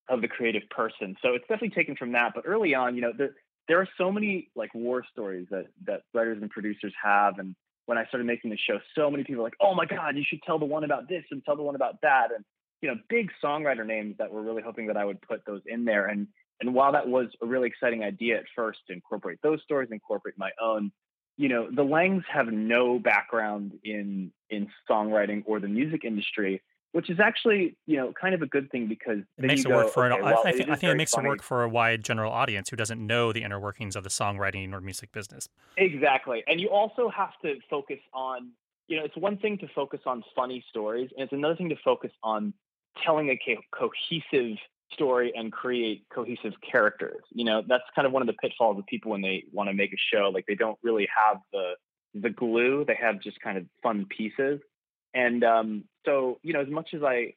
of 0.10 0.22
the 0.22 0.28
creative 0.28 0.64
person. 0.70 1.16
So 1.22 1.34
it's 1.34 1.44
definitely 1.48 1.70
taken 1.70 1.96
from 1.96 2.12
that. 2.14 2.34
But 2.36 2.44
early 2.46 2.76
on, 2.76 2.96
you 2.96 3.02
know, 3.02 3.14
the, 3.18 3.34
there 3.68 3.80
are 3.80 3.88
so 3.98 4.12
many 4.12 4.50
like 4.56 4.74
war 4.74 5.04
stories 5.12 5.48
that 5.52 5.68
that 5.86 6.02
writers 6.14 6.40
and 6.42 6.50
producers 6.50 6.94
have 7.02 7.40
and 7.40 7.56
when 7.88 7.98
I 7.98 8.06
started 8.06 8.26
making 8.26 8.52
the 8.52 8.58
show, 8.58 8.80
so 8.96 9.10
many 9.10 9.24
people 9.24 9.44
were 9.44 9.48
like, 9.48 9.58
"Oh 9.60 9.74
my 9.74 9.86
God, 9.86 10.16
you 10.16 10.24
should 10.26 10.42
tell 10.44 10.60
the 10.60 10.66
one 10.66 10.84
about 10.84 11.10
this 11.10 11.24
and 11.32 11.44
tell 11.44 11.56
the 11.56 11.64
one 11.64 11.76
about 11.76 12.00
that," 12.02 12.32
and 12.34 12.46
you 12.82 12.90
know, 12.90 12.96
big 13.10 13.32
songwriter 13.44 13.86
names 13.86 14.16
that 14.18 14.32
were 14.32 14.42
really 14.42 14.62
hoping 14.62 14.88
that 14.88 14.98
I 14.98 15.06
would 15.06 15.22
put 15.22 15.46
those 15.46 15.62
in 15.66 15.86
there. 15.86 16.08
And 16.08 16.28
and 16.60 16.74
while 16.74 16.92
that 16.92 17.08
was 17.08 17.28
a 17.42 17.46
really 17.46 17.68
exciting 17.68 18.04
idea 18.04 18.38
at 18.38 18.46
first 18.56 18.80
to 18.88 18.94
incorporate 18.94 19.40
those 19.42 19.62
stories, 19.64 19.90
incorporate 19.92 20.36
my 20.38 20.52
own, 20.62 20.92
you 21.38 21.50
know, 21.50 21.70
the 21.72 21.84
Langs 21.84 22.24
have 22.32 22.48
no 22.48 23.00
background 23.00 23.74
in 23.84 24.32
in 24.50 24.68
songwriting 24.90 25.44
or 25.46 25.60
the 25.60 25.68
music 25.68 26.04
industry, 26.04 26.62
which 26.92 27.10
is 27.10 27.20
actually 27.20 27.76
you 27.86 27.98
know 27.98 28.14
kind 28.20 28.36
of 28.36 28.42
a 28.42 28.46
good 28.46 28.70
thing 28.72 28.88
because 28.88 29.20
it 29.38 29.46
makes 29.46 29.62
it 29.62 29.68
go, 29.68 29.78
work 29.78 29.90
for 29.90 30.06
okay, 30.06 30.20
an. 30.20 30.26
well, 30.26 30.44
I, 30.46 30.52
th- 30.52 30.70
I 30.70 30.76
think 30.76 30.94
it 30.94 30.98
makes 30.98 31.14
funny. 31.14 31.28
it 31.28 31.30
work 31.30 31.44
for 31.44 31.64
a 31.64 31.70
wide 31.70 32.04
general 32.04 32.32
audience 32.32 32.70
who 32.70 32.76
doesn't 32.76 33.06
know 33.06 33.32
the 33.32 33.44
inner 33.44 33.60
workings 33.60 33.96
of 33.96 34.04
the 34.04 34.10
songwriting 34.10 34.74
or 34.74 34.82
music 34.82 35.12
business. 35.12 35.48
Exactly, 35.78 36.44
and 36.48 36.60
you 36.60 36.70
also 36.70 37.10
have 37.10 37.32
to 37.44 37.56
focus 37.70 38.00
on. 38.14 38.52
You 38.88 38.98
know, 38.98 39.06
it's 39.06 39.16
one 39.16 39.38
thing 39.38 39.58
to 39.60 39.68
focus 39.74 40.02
on 40.06 40.22
funny 40.36 40.66
stories, 40.70 41.10
and 41.16 41.24
it's 41.24 41.32
another 41.32 41.56
thing 41.56 41.70
to 41.70 41.78
focus 41.84 42.12
on 42.24 42.54
telling 43.06 43.30
a 43.30 43.38
co- 43.38 43.62
cohesive 43.72 44.58
story 44.94 45.32
and 45.36 45.52
create 45.52 46.04
cohesive 46.14 46.54
characters. 46.70 47.22
You 47.32 47.46
know, 47.46 47.62
that's 47.66 47.84
kind 47.96 48.06
of 48.06 48.12
one 48.12 48.22
of 48.22 48.28
the 48.28 48.34
pitfalls 48.34 48.78
of 48.78 48.86
people 48.88 49.12
when 49.12 49.22
they 49.22 49.46
want 49.52 49.70
to 49.70 49.74
make 49.74 49.94
a 49.94 49.98
show. 50.14 50.30
Like 50.34 50.46
they 50.46 50.56
don't 50.56 50.78
really 50.84 51.08
have 51.16 51.38
the 51.54 51.74
the 52.14 52.30
glue; 52.30 52.84
they 52.86 52.98
have 53.02 53.22
just 53.22 53.40
kind 53.40 53.58
of 53.58 53.66
fun 53.82 54.06
pieces. 54.10 54.60
And 55.14 55.44
um, 55.44 55.84
so, 56.06 56.40
you 56.44 56.54
know, 56.54 56.62
as 56.62 56.70
much 56.70 56.90
as 56.94 57.02
I 57.04 57.34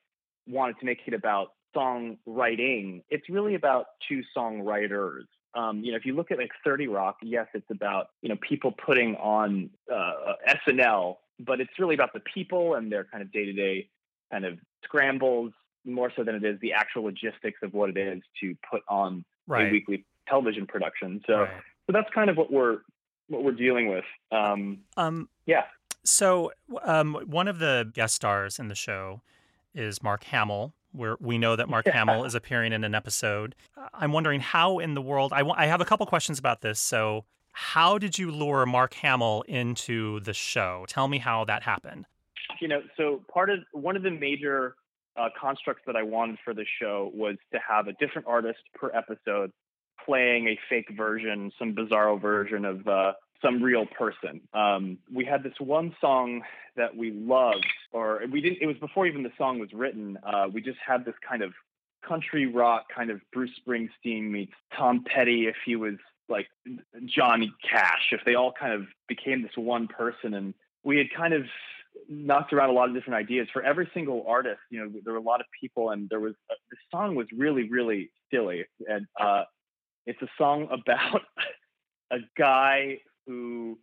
wanted 0.46 0.78
to 0.80 0.86
make 0.86 0.98
it 1.06 1.14
about 1.14 1.52
songwriting, 1.74 3.02
it's 3.10 3.28
really 3.28 3.54
about 3.54 3.86
two 4.08 4.22
songwriters. 4.36 5.24
Um, 5.54 5.80
you 5.84 5.92
know, 5.92 5.96
if 5.96 6.04
you 6.04 6.14
look 6.14 6.30
at 6.30 6.38
like 6.38 6.50
30 6.64 6.88
Rock, 6.88 7.16
yes, 7.22 7.46
it's 7.54 7.70
about, 7.70 8.08
you 8.22 8.28
know, 8.28 8.36
people 8.48 8.72
putting 8.72 9.14
on 9.16 9.70
uh, 9.92 10.34
SNL, 10.68 11.16
but 11.40 11.60
it's 11.60 11.70
really 11.78 11.94
about 11.94 12.12
the 12.12 12.20
people 12.20 12.74
and 12.74 12.90
their 12.90 13.04
kind 13.04 13.22
of 13.22 13.32
day 13.32 13.44
to 13.44 13.52
day 13.52 13.88
kind 14.32 14.44
of 14.44 14.58
scrambles 14.84 15.52
more 15.84 16.10
so 16.16 16.24
than 16.24 16.34
it 16.34 16.44
is 16.44 16.58
the 16.60 16.72
actual 16.72 17.04
logistics 17.04 17.58
of 17.62 17.72
what 17.74 17.90
it 17.90 17.96
is 17.96 18.22
to 18.40 18.56
put 18.70 18.82
on 18.88 19.24
Right. 19.46 19.68
a 19.68 19.70
weekly 19.70 20.06
television 20.26 20.66
production. 20.66 21.22
So, 21.26 21.40
Right. 21.40 21.50
so 21.86 21.92
that's 21.92 22.08
kind 22.14 22.30
of 22.30 22.36
what 22.38 22.50
we're 22.50 22.78
what 23.28 23.42
we're 23.42 23.52
dealing 23.52 23.88
with. 23.88 24.04
Um, 24.32 24.78
Um, 24.96 25.28
yeah. 25.46 25.64
So, 26.04 26.52
um, 26.82 27.14
one 27.26 27.48
of 27.48 27.58
the 27.58 27.90
guest 27.92 28.14
stars 28.14 28.58
in 28.58 28.68
the 28.68 28.74
show 28.74 29.22
is 29.74 30.02
Mark 30.02 30.24
Hamill, 30.24 30.74
where 30.92 31.16
we 31.20 31.38
know 31.38 31.56
that 31.56 31.68
Mark 31.68 31.86
yeah. 31.86 31.92
Hamill 31.92 32.24
is 32.26 32.34
appearing 32.34 32.72
in 32.72 32.84
an 32.84 32.94
episode. 32.94 33.54
I'm 33.92 34.12
wondering 34.12 34.40
how 34.40 34.78
in 34.78 34.94
the 34.94 35.02
world. 35.02 35.32
I, 35.32 35.38
w- 35.38 35.54
I 35.56 35.66
have 35.66 35.80
a 35.80 35.84
couple 35.84 36.04
questions 36.06 36.38
about 36.38 36.60
this. 36.60 36.78
So, 36.78 37.24
how 37.52 37.98
did 37.98 38.18
you 38.18 38.30
lure 38.30 38.66
Mark 38.66 38.94
Hamill 38.94 39.44
into 39.48 40.20
the 40.20 40.34
show? 40.34 40.84
Tell 40.88 41.08
me 41.08 41.18
how 41.18 41.44
that 41.44 41.62
happened. 41.62 42.04
You 42.60 42.68
know, 42.68 42.82
so 42.96 43.22
part 43.32 43.48
of 43.48 43.60
one 43.72 43.96
of 43.96 44.02
the 44.02 44.10
major 44.10 44.74
uh, 45.16 45.28
constructs 45.40 45.82
that 45.86 45.96
I 45.96 46.02
wanted 46.02 46.38
for 46.44 46.52
the 46.52 46.64
show 46.80 47.10
was 47.14 47.36
to 47.52 47.60
have 47.66 47.86
a 47.86 47.92
different 47.94 48.26
artist 48.26 48.58
per 48.74 48.90
episode 48.92 49.52
playing 50.04 50.48
a 50.48 50.58
fake 50.68 50.88
version, 50.96 51.50
some 51.58 51.74
bizarro 51.74 52.20
version 52.20 52.64
of 52.64 52.86
uh, 52.86 53.12
some 53.42 53.62
real 53.62 53.86
person. 53.86 54.40
Um, 54.52 54.98
we 55.12 55.24
had 55.24 55.42
this 55.42 55.54
one 55.58 55.94
song 56.00 56.42
that 56.76 56.96
we 56.96 57.12
loved, 57.12 57.66
or 57.92 58.22
we 58.30 58.40
didn't. 58.40 58.58
It 58.60 58.66
was 58.66 58.76
before 58.78 59.06
even 59.06 59.22
the 59.22 59.32
song 59.38 59.58
was 59.58 59.72
written. 59.72 60.18
Uh, 60.22 60.48
we 60.52 60.60
just 60.60 60.78
had 60.84 61.04
this 61.04 61.14
kind 61.26 61.42
of 61.42 61.52
country 62.06 62.46
rock, 62.46 62.86
kind 62.94 63.10
of 63.10 63.20
Bruce 63.32 63.50
Springsteen 63.66 64.30
meets 64.30 64.52
Tom 64.76 65.04
Petty 65.04 65.46
if 65.46 65.56
he 65.64 65.76
was 65.76 65.94
like 66.28 66.46
Johnny 67.04 67.52
Cash. 67.68 68.12
If 68.12 68.20
they 68.24 68.34
all 68.34 68.52
kind 68.52 68.72
of 68.72 68.86
became 69.08 69.42
this 69.42 69.56
one 69.56 69.88
person, 69.88 70.34
and 70.34 70.54
we 70.82 70.98
had 70.98 71.06
kind 71.16 71.34
of 71.34 71.44
knocked 72.08 72.52
around 72.52 72.70
a 72.70 72.72
lot 72.72 72.88
of 72.88 72.94
different 72.94 73.18
ideas 73.18 73.48
for 73.52 73.62
every 73.62 73.88
single 73.94 74.24
artist. 74.26 74.60
You 74.70 74.80
know, 74.80 74.92
there 75.04 75.12
were 75.12 75.18
a 75.18 75.22
lot 75.22 75.40
of 75.40 75.46
people, 75.60 75.90
and 75.90 76.08
there 76.08 76.20
was 76.20 76.34
uh, 76.50 76.54
the 76.70 76.76
song 76.90 77.14
was 77.14 77.26
really, 77.36 77.68
really 77.68 78.10
silly, 78.32 78.64
and 78.88 79.06
uh, 79.20 79.44
it's 80.06 80.20
a 80.22 80.28
song 80.38 80.68
about 80.72 81.22
a 82.10 82.18
guy 82.36 82.98
who 83.26 83.78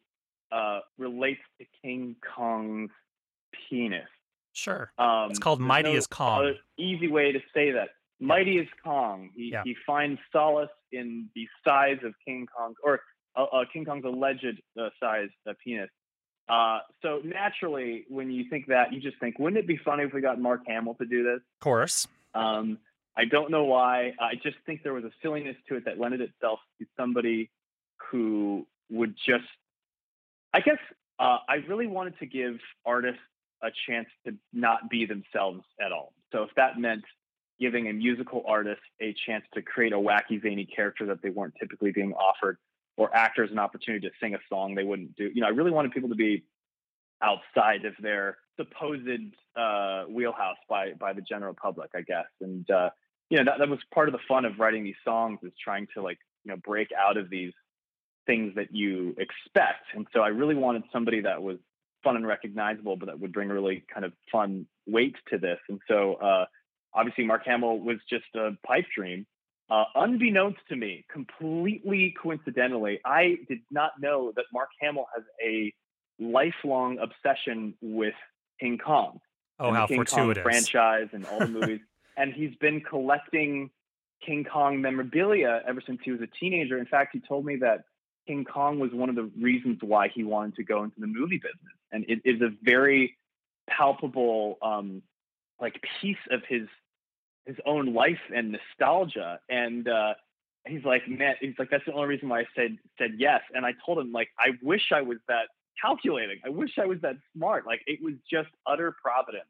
uh, 0.52 0.80
relates 0.98 1.42
to 1.60 1.66
King 1.82 2.16
Kong's 2.36 2.92
penis. 3.70 4.08
Sure. 4.54 4.92
Um, 4.98 5.30
it's 5.30 5.40
called 5.40 5.62
Mighty 5.62 5.94
no 5.94 5.98
as 5.98 6.08
Kong. 6.08 6.54
Easy 6.78 7.08
way 7.08 7.32
to 7.32 7.40
say 7.54 7.72
that. 7.72 7.90
Yeah. 8.20 8.28
Mighty 8.28 8.60
as 8.60 8.68
Kong. 8.84 9.30
He, 9.36 9.52
yeah. 9.52 9.64
he 9.64 9.76
finds 9.86 10.20
solace 10.32 10.70
in 10.92 11.30
the 11.36 11.48
size 11.66 11.98
of 12.04 12.14
King 12.26 12.48
Kong's, 12.56 12.76
or 12.84 13.00
uh, 13.36 13.44
uh, 13.44 13.66
King 13.72 13.86
Kong's 13.86 14.06
alleged 14.06 14.62
uh, 14.80 14.90
size 15.00 15.30
of 15.46 15.56
penis. 15.64 15.90
Uh, 16.50 16.80
so 17.02 17.22
naturally, 17.24 18.04
when 18.10 18.30
you 18.30 18.50
think 18.50 18.68
that, 18.68 18.92
you 18.92 19.00
just 19.00 19.18
think, 19.20 19.40
wouldn't 19.40 19.58
it 19.58 19.68
be 19.68 19.78
funny 19.78 20.04
if 20.04 20.14
we 20.14 20.20
got 20.20 20.40
Mark 20.40 20.62
Hamill 20.68 20.96
to 20.96 21.06
do 21.06 21.24
this? 21.24 21.38
Of 21.38 21.64
course. 21.64 22.08
Um, 22.36 22.78
I 23.18 23.26
don't 23.26 23.52
know 23.52 23.64
why. 23.64 24.14
I 24.20 24.36
just 24.42 24.58
think 24.66 24.84
there 24.84 24.94
was 24.94 25.06
a 25.06 25.12
silliness 25.22 25.56
to 25.70 25.76
it 25.76 25.86
that 25.86 26.00
lended 26.00 26.22
itself 26.22 26.60
to 26.80 26.86
somebody 26.98 27.50
who 28.10 28.68
would 28.92 29.16
just 29.26 29.46
I 30.54 30.60
guess 30.60 30.78
uh, 31.20 31.38
I 31.48 31.56
really 31.68 31.88
wanted 31.88 32.20
to 32.20 32.26
give 32.26 32.60
artists 32.86 33.22
a 33.64 33.70
chance 33.88 34.08
to 34.26 34.36
not 34.54 34.90
be 34.90 35.06
themselves 35.06 35.64
at 35.84 35.92
all. 35.92 36.14
So 36.32 36.44
if 36.44 36.50
that 36.56 36.80
meant 36.80 37.04
giving 37.60 37.88
a 37.88 37.94
musical 37.94 38.44
artist 38.48 38.82
a 39.00 39.16
chance 39.26 39.46
to 39.54 39.62
create 39.62 39.94
a 39.94 39.98
wacky, 39.98 40.42
zany 40.42 40.66
character 40.66 41.06
that 41.06 41.22
they 41.22 41.30
weren't 41.30 41.54
typically 41.60 41.92
being 41.92 42.14
offered, 42.14 42.58
or 42.98 43.16
actors 43.16 43.50
an 43.52 43.60
opportunity 43.60 44.08
to 44.08 44.14
sing 44.20 44.34
a 44.36 44.40
song 44.50 44.76
they 44.76 44.84
wouldn't 44.84 45.16
do, 45.16 45.30
you 45.34 45.42
know, 45.42 45.48
I 45.48 45.52
really 45.52 45.72
wanted 45.72 45.92
people 45.92 46.10
to 46.10 46.16
be 46.16 46.44
outside 47.22 47.86
of 47.86 47.94
their 48.02 48.38
supposed 48.58 49.08
uh, 49.56 50.04
wheelhouse 50.10 50.58
by 50.68 50.94
by 50.94 51.14
the 51.14 51.22
general 51.22 51.54
public, 51.54 51.92
I 51.96 52.02
guess. 52.02 52.26
And 52.42 52.70
uh, 52.70 52.90
you 53.30 53.38
know, 53.38 53.46
that, 53.46 53.60
that 53.60 53.70
was 53.70 53.80
part 53.94 54.10
of 54.10 54.14
the 54.14 54.20
fun 54.28 54.46
of 54.46 54.60
writing 54.60 54.84
these 54.84 54.96
songs 55.06 55.40
is 55.44 55.54
trying 55.64 55.88
to 55.94 56.02
like 56.02 56.18
you 56.44 56.52
know 56.52 56.58
break 56.58 56.90
out 56.92 57.18
of 57.18 57.30
these 57.30 57.54
things 58.26 58.54
that 58.56 58.68
you 58.72 59.16
expect. 59.18 59.86
And 59.94 60.08
so 60.14 60.22
I 60.22 60.30
really 60.30 60.56
wanted 60.56 60.84
somebody 60.92 61.22
that 61.22 61.42
was 61.42 61.58
fun 62.04 62.16
and 62.16 62.26
recognizable, 62.26 62.96
but 62.96 63.08
that 63.08 63.20
would 63.20 63.32
bring 63.32 63.50
really 63.50 63.84
kind 63.94 64.06
of 64.06 64.14
fun 64.32 64.66
weight 64.88 65.16
to 65.30 65.38
this. 65.38 65.60
And 65.70 65.80
so 65.88 66.16
uh, 66.16 66.46
obviously 66.94 67.26
Mark 67.26 67.44
Hamill 67.46 67.80
was 67.80 67.98
just 68.10 68.26
a 68.36 68.52
pipe 68.66 68.86
dream. 68.96 69.26
Uh, 69.70 69.86
unbeknownst 69.96 70.60
to 70.68 70.76
me, 70.76 71.06
completely 71.12 72.14
coincidentally, 72.22 73.00
I 73.06 73.38
did 73.48 73.60
not 73.72 73.92
know 74.02 74.34
that 74.36 74.46
Mark 74.52 74.70
Hamill 74.82 75.06
has 75.16 75.24
a 75.42 75.74
lifelong 76.20 77.00
obsession 77.00 77.76
with 77.82 78.14
King 78.60 78.78
Kong. 78.78 79.20
Oh, 79.60 79.72
how 79.72 79.88
King 79.88 79.98
fortuitous! 79.98 80.44
Kong 80.44 80.52
franchise 80.52 81.08
and 81.14 81.26
all 81.26 81.40
the 81.40 81.48
movies, 81.60 81.80
and 82.18 82.34
he's 82.34 82.54
been 82.56 82.82
collecting 82.82 83.70
King 84.26 84.44
Kong 84.44 84.82
memorabilia 84.82 85.62
ever 85.66 85.82
since 85.86 86.00
he 86.04 86.12
was 86.12 86.20
a 86.20 86.28
teenager. 86.40 86.78
In 86.78 86.86
fact, 86.86 87.12
he 87.14 87.22
told 87.26 87.46
me 87.46 87.56
that 87.58 87.86
King 88.28 88.46
Kong 88.46 88.80
was 88.80 88.92
one 88.92 89.10
of 89.10 89.16
the 89.16 89.30
reasons 89.40 89.80
why 89.82 90.10
he 90.10 90.24
wanted 90.24 90.56
to 90.56 90.64
go 90.64 90.84
into 90.84 91.00
the 91.00 91.08
movie 91.08 91.38
business, 91.38 91.78
and 91.92 92.06
it 92.08 92.22
is 92.24 92.42
a 92.42 92.50
very 92.62 93.18
palpable 93.70 94.58
um, 94.62 95.02
like 95.60 95.82
piece 96.02 96.18
of 96.30 96.42
his 96.48 96.68
his 97.46 97.58
own 97.66 97.94
life 97.94 98.20
and 98.34 98.52
nostalgia. 98.52 99.40
And 99.50 99.88
uh, 99.88 100.14
he's 100.68 100.84
like, 100.84 101.08
man, 101.08 101.36
he's 101.42 101.56
like, 101.58 101.70
that's 101.72 101.86
the 101.86 101.94
only 101.94 102.08
reason 102.08 102.30
why 102.30 102.42
I 102.42 102.46
said 102.56 102.78
said 102.98 103.12
yes. 103.18 103.42
And 103.54 103.66
I 103.66 103.74
told 103.86 104.00
him 104.00 104.12
like, 104.12 104.30
I 104.38 104.52
wish 104.62 104.92
I 104.94 105.02
was 105.02 105.18
that 105.28 105.48
calculating. 105.82 106.40
I 106.46 106.50
wish 106.50 106.72
I 106.80 106.86
was 106.86 107.00
that 107.02 107.16
smart. 107.36 107.66
Like 107.66 107.82
it 107.88 108.00
was 108.02 108.14
just 108.30 108.50
utter 108.68 108.96
providence 109.02 109.46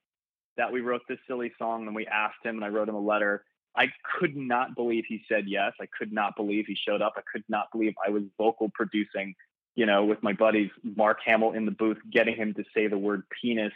that 0.57 0.71
we 0.71 0.81
wrote 0.81 1.01
this 1.07 1.19
silly 1.27 1.51
song 1.57 1.87
and 1.87 1.95
we 1.95 2.07
asked 2.07 2.43
him 2.43 2.55
and 2.55 2.65
I 2.65 2.69
wrote 2.69 2.89
him 2.89 2.95
a 2.95 2.99
letter 2.99 3.43
I 3.75 3.87
could 4.19 4.35
not 4.35 4.75
believe 4.75 5.05
he 5.07 5.23
said 5.29 5.45
yes. 5.47 5.73
I 5.79 5.87
could 5.97 6.11
not 6.11 6.35
believe 6.35 6.65
he 6.67 6.75
showed 6.75 7.01
up. 7.01 7.13
I 7.17 7.21
could 7.31 7.43
not 7.47 7.67
believe 7.71 7.93
I 8.05 8.09
was 8.09 8.23
vocal 8.37 8.69
producing, 8.73 9.35
you 9.75 9.85
know, 9.85 10.03
with 10.05 10.21
my 10.21 10.33
buddies 10.33 10.69
Mark 10.83 11.19
Hamill 11.25 11.53
in 11.53 11.65
the 11.65 11.71
booth, 11.71 11.97
getting 12.11 12.35
him 12.35 12.53
to 12.55 12.63
say 12.75 12.87
the 12.87 12.97
word 12.97 13.23
penis 13.41 13.71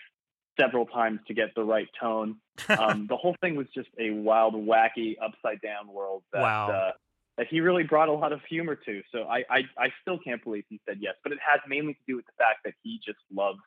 several 0.60 0.86
times 0.86 1.20
to 1.28 1.34
get 1.34 1.54
the 1.56 1.64
right 1.64 1.88
tone. 2.00 2.38
Um, 2.70 3.06
the 3.08 3.18
whole 3.18 3.36
thing 3.42 3.56
was 3.56 3.68
just 3.76 3.90
a 4.00 4.12
wild, 4.12 4.54
wacky, 4.54 5.16
upside 5.22 5.62
down 5.62 5.88
world 5.88 6.24
that 6.34 6.42
wow. 6.42 6.70
uh, 6.70 6.92
that 7.38 7.48
he 7.50 7.60
really 7.60 7.84
brought 7.84 8.10
a 8.10 8.14
lot 8.14 8.32
of 8.32 8.40
humor 8.50 8.76
to. 8.76 9.02
So 9.12 9.24
I, 9.24 9.44
I 9.50 9.62
I 9.78 9.88
still 10.02 10.18
can't 10.18 10.44
believe 10.44 10.64
he 10.70 10.80
said 10.88 10.98
yes, 11.02 11.16
but 11.22 11.32
it 11.34 11.40
has 11.48 11.60
mainly 11.68 11.94
to 11.94 12.00
do 12.08 12.16
with 12.16 12.26
the 12.26 12.32
fact 12.38 12.60
that 12.64 12.74
he 12.82 13.00
just 13.06 13.20
loves 13.34 13.60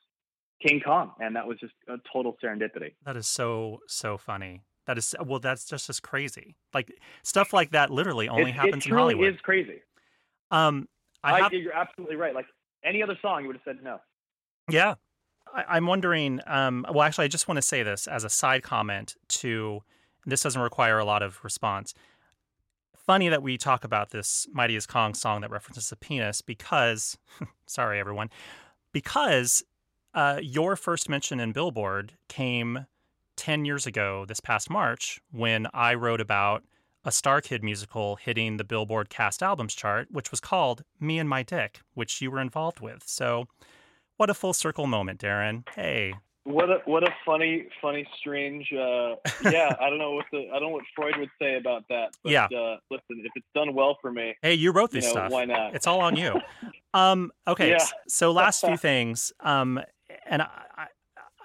King 0.66 0.80
Kong, 0.84 1.12
and 1.20 1.36
that 1.36 1.46
was 1.46 1.58
just 1.58 1.74
a 1.86 1.96
total 2.12 2.36
serendipity. 2.42 2.94
That 3.04 3.16
is 3.16 3.26
so 3.26 3.80
so 3.86 4.16
funny. 4.16 4.62
That 4.88 4.96
is 4.96 5.14
well, 5.22 5.38
that's 5.38 5.66
just 5.66 5.90
as 5.90 6.00
crazy. 6.00 6.56
Like 6.72 6.90
stuff 7.22 7.52
like 7.52 7.72
that 7.72 7.90
literally 7.90 8.26
only 8.26 8.48
it, 8.48 8.54
happens 8.54 8.86
it 8.86 8.88
in 8.88 8.96
Hollywood. 8.96 9.28
It 9.28 9.34
is 9.34 9.40
crazy. 9.42 9.82
Um, 10.50 10.88
I 11.22 11.42
have, 11.42 11.52
you're 11.52 11.74
absolutely 11.74 12.16
right. 12.16 12.34
Like 12.34 12.46
any 12.82 13.02
other 13.02 13.14
song, 13.20 13.42
you 13.42 13.48
would 13.48 13.56
have 13.56 13.62
said 13.66 13.84
no. 13.84 13.98
Yeah, 14.70 14.94
I, 15.54 15.76
am 15.76 15.86
wondering. 15.86 16.40
Um, 16.46 16.86
well, 16.90 17.02
actually, 17.02 17.26
I 17.26 17.28
just 17.28 17.48
want 17.48 17.56
to 17.58 17.62
say 17.62 17.82
this 17.82 18.06
as 18.06 18.24
a 18.24 18.30
side 18.30 18.62
comment 18.62 19.14
to. 19.28 19.82
This 20.24 20.42
doesn't 20.42 20.60
require 20.60 20.98
a 20.98 21.04
lot 21.04 21.22
of 21.22 21.38
response. 21.44 21.92
Funny 22.96 23.28
that 23.28 23.42
we 23.42 23.58
talk 23.58 23.84
about 23.84 24.08
this 24.08 24.48
"Mighty 24.54 24.74
as 24.74 24.86
Kong" 24.86 25.12
song 25.12 25.42
that 25.42 25.50
references 25.50 25.92
a 25.92 25.96
penis 25.96 26.40
because, 26.40 27.18
sorry 27.66 28.00
everyone, 28.00 28.30
because 28.92 29.62
uh, 30.14 30.40
your 30.42 30.76
first 30.76 31.10
mention 31.10 31.40
in 31.40 31.52
Billboard 31.52 32.14
came 32.28 32.86
10 33.38 33.64
years 33.64 33.86
ago, 33.86 34.26
this 34.26 34.40
past 34.40 34.68
March, 34.68 35.20
when 35.32 35.66
I 35.72 35.94
wrote 35.94 36.20
about 36.20 36.64
a 37.04 37.10
StarKid 37.10 37.62
musical 37.62 38.16
hitting 38.16 38.56
the 38.58 38.64
Billboard 38.64 39.08
cast 39.08 39.42
albums 39.42 39.74
chart, 39.74 40.08
which 40.10 40.30
was 40.30 40.40
called 40.40 40.82
Me 41.00 41.18
and 41.18 41.28
My 41.28 41.42
Dick, 41.42 41.80
which 41.94 42.20
you 42.20 42.30
were 42.30 42.40
involved 42.40 42.80
with. 42.80 43.04
So, 43.06 43.46
what 44.16 44.28
a 44.28 44.34
full 44.34 44.52
circle 44.52 44.86
moment, 44.86 45.20
Darren. 45.20 45.66
Hey. 45.74 46.14
What 46.44 46.70
a 46.70 46.78
what 46.86 47.04
a 47.04 47.14
funny 47.26 47.68
funny 47.82 48.08
strange 48.18 48.72
uh, 48.72 49.16
yeah 49.50 49.76
I 49.78 49.90
don't 49.90 49.98
know 49.98 50.12
what 50.12 50.24
the 50.32 50.48
I 50.48 50.58
don't 50.58 50.62
know 50.62 50.68
what 50.70 50.84
Freud 50.96 51.18
would 51.18 51.28
say 51.38 51.56
about 51.56 51.84
that 51.90 52.12
but 52.22 52.32
yeah 52.32 52.46
uh, 52.46 52.78
listen 52.90 53.22
if 53.22 53.32
it's 53.34 53.46
done 53.54 53.74
well 53.74 53.98
for 54.00 54.10
me 54.10 54.34
hey 54.40 54.54
you 54.54 54.72
wrote 54.72 54.90
this 54.90 55.04
you 55.04 55.10
know, 55.10 55.14
stuff 55.14 55.30
why 55.30 55.44
not 55.44 55.74
it's 55.74 55.86
all 55.86 56.00
on 56.00 56.16
you 56.16 56.40
um 56.94 57.30
okay 57.46 57.68
yeah. 57.68 57.84
so 58.08 58.32
last 58.32 58.64
few 58.64 58.76
things 58.78 59.30
um 59.40 59.78
and 60.24 60.40
I, 60.40 60.86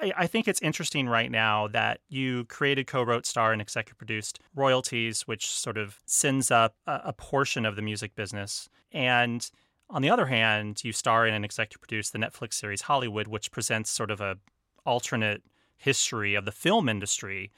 I, 0.03 0.11
I 0.17 0.27
think 0.27 0.47
it's 0.47 0.61
interesting 0.61 1.07
right 1.07 1.31
now 1.31 1.67
that 1.69 2.01
you 2.09 2.45
created, 2.45 2.87
co 2.87 3.03
wrote, 3.03 3.25
star, 3.25 3.53
and 3.53 3.61
executive 3.61 3.97
produced 3.97 4.39
royalties, 4.55 5.21
which 5.21 5.47
sort 5.47 5.77
of 5.77 5.99
sends 6.05 6.51
up 6.51 6.75
a, 6.85 7.01
a 7.05 7.13
portion 7.13 7.65
of 7.65 7.75
the 7.75 7.81
music 7.81 8.15
business. 8.15 8.69
And 8.91 9.49
on 9.89 10.01
the 10.01 10.09
other 10.09 10.25
hand, 10.25 10.83
you 10.83 10.91
star 10.91 11.25
in 11.25 11.33
and 11.33 11.45
executive 11.45 11.81
produce 11.81 12.09
the 12.09 12.19
Netflix 12.19 12.55
series 12.55 12.81
Hollywood, 12.81 13.27
which 13.27 13.51
presents 13.51 13.89
sort 13.89 14.11
of 14.11 14.19
a 14.19 14.37
alternate 14.85 15.43
history 15.77 16.35
of 16.35 16.45
the 16.45 16.51
film 16.51 16.89
industry 16.89 17.51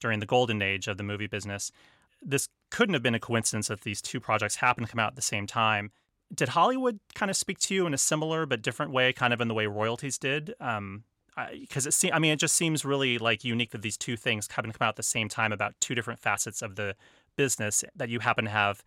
during 0.00 0.20
the 0.20 0.26
golden 0.26 0.62
age 0.62 0.86
of 0.88 0.96
the 0.96 1.02
movie 1.02 1.26
business. 1.26 1.72
This 2.22 2.48
couldn't 2.70 2.94
have 2.94 3.02
been 3.02 3.14
a 3.14 3.20
coincidence 3.20 3.68
that 3.68 3.80
these 3.80 4.00
two 4.00 4.20
projects 4.20 4.56
happened 4.56 4.86
to 4.86 4.92
come 4.92 5.00
out 5.00 5.12
at 5.12 5.16
the 5.16 5.22
same 5.22 5.46
time. 5.46 5.90
Did 6.32 6.50
Hollywood 6.50 7.00
kind 7.14 7.30
of 7.30 7.36
speak 7.36 7.58
to 7.60 7.74
you 7.74 7.86
in 7.86 7.94
a 7.94 7.98
similar 7.98 8.46
but 8.46 8.62
different 8.62 8.92
way, 8.92 9.12
kind 9.12 9.32
of 9.32 9.40
in 9.40 9.48
the 9.48 9.54
way 9.54 9.66
royalties 9.66 10.16
did? 10.16 10.54
Um, 10.60 11.02
because 11.52 11.86
it 11.86 11.94
seems, 11.94 12.12
I 12.14 12.18
mean, 12.18 12.32
it 12.32 12.38
just 12.38 12.54
seems 12.54 12.84
really 12.84 13.18
like 13.18 13.44
unique 13.44 13.70
that 13.70 13.82
these 13.82 13.96
two 13.96 14.16
things 14.16 14.48
happen 14.50 14.72
to 14.72 14.78
come 14.78 14.86
out 14.86 14.90
at 14.90 14.96
the 14.96 15.02
same 15.02 15.28
time 15.28 15.52
about 15.52 15.74
two 15.80 15.94
different 15.94 16.20
facets 16.20 16.62
of 16.62 16.76
the 16.76 16.94
business 17.36 17.84
that 17.96 18.08
you 18.08 18.20
happen 18.20 18.44
to 18.44 18.50
have, 18.50 18.82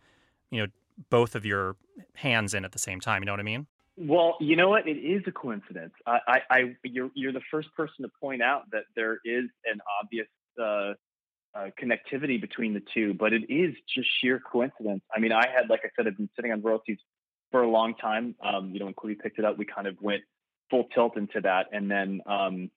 you 0.50 0.60
know, 0.60 0.66
both 1.10 1.34
of 1.34 1.44
your 1.44 1.76
hands 2.14 2.54
in 2.54 2.64
at 2.64 2.72
the 2.72 2.78
same 2.78 3.00
time. 3.00 3.22
You 3.22 3.26
know 3.26 3.32
what 3.32 3.40
I 3.40 3.44
mean? 3.44 3.66
Well, 3.96 4.36
you 4.40 4.56
know 4.56 4.68
what? 4.68 4.88
It 4.88 4.98
is 4.98 5.22
a 5.26 5.32
coincidence. 5.32 5.92
I, 6.06 6.18
I, 6.26 6.40
I 6.50 6.76
you're, 6.82 7.10
you're 7.14 7.32
the 7.32 7.42
first 7.50 7.68
person 7.76 8.02
to 8.02 8.10
point 8.20 8.42
out 8.42 8.70
that 8.72 8.84
there 8.96 9.18
is 9.24 9.44
an 9.64 9.80
obvious 10.02 10.26
uh, 10.60 10.94
uh, 11.54 11.70
connectivity 11.80 12.40
between 12.40 12.74
the 12.74 12.82
two, 12.92 13.14
but 13.14 13.32
it 13.32 13.42
is 13.48 13.74
just 13.92 14.08
sheer 14.20 14.40
coincidence. 14.40 15.02
I 15.14 15.20
mean, 15.20 15.32
I 15.32 15.46
had, 15.48 15.70
like 15.70 15.80
I 15.84 15.88
said, 15.96 16.08
I've 16.08 16.16
been 16.16 16.30
sitting 16.34 16.50
on 16.50 16.62
royalties 16.62 16.98
for 17.52 17.62
a 17.62 17.70
long 17.70 17.94
time. 17.94 18.34
Um, 18.42 18.70
you 18.72 18.80
know, 18.80 18.86
when 18.86 18.94
Quibi 18.94 19.18
picked 19.18 19.38
it 19.38 19.44
up, 19.44 19.56
we 19.56 19.64
kind 19.64 19.86
of 19.86 19.96
went 20.00 20.22
full 20.70 20.84
tilt 20.94 21.16
into 21.16 21.40
that, 21.42 21.66
and 21.72 21.90
then 21.90 22.20
um, 22.26 22.70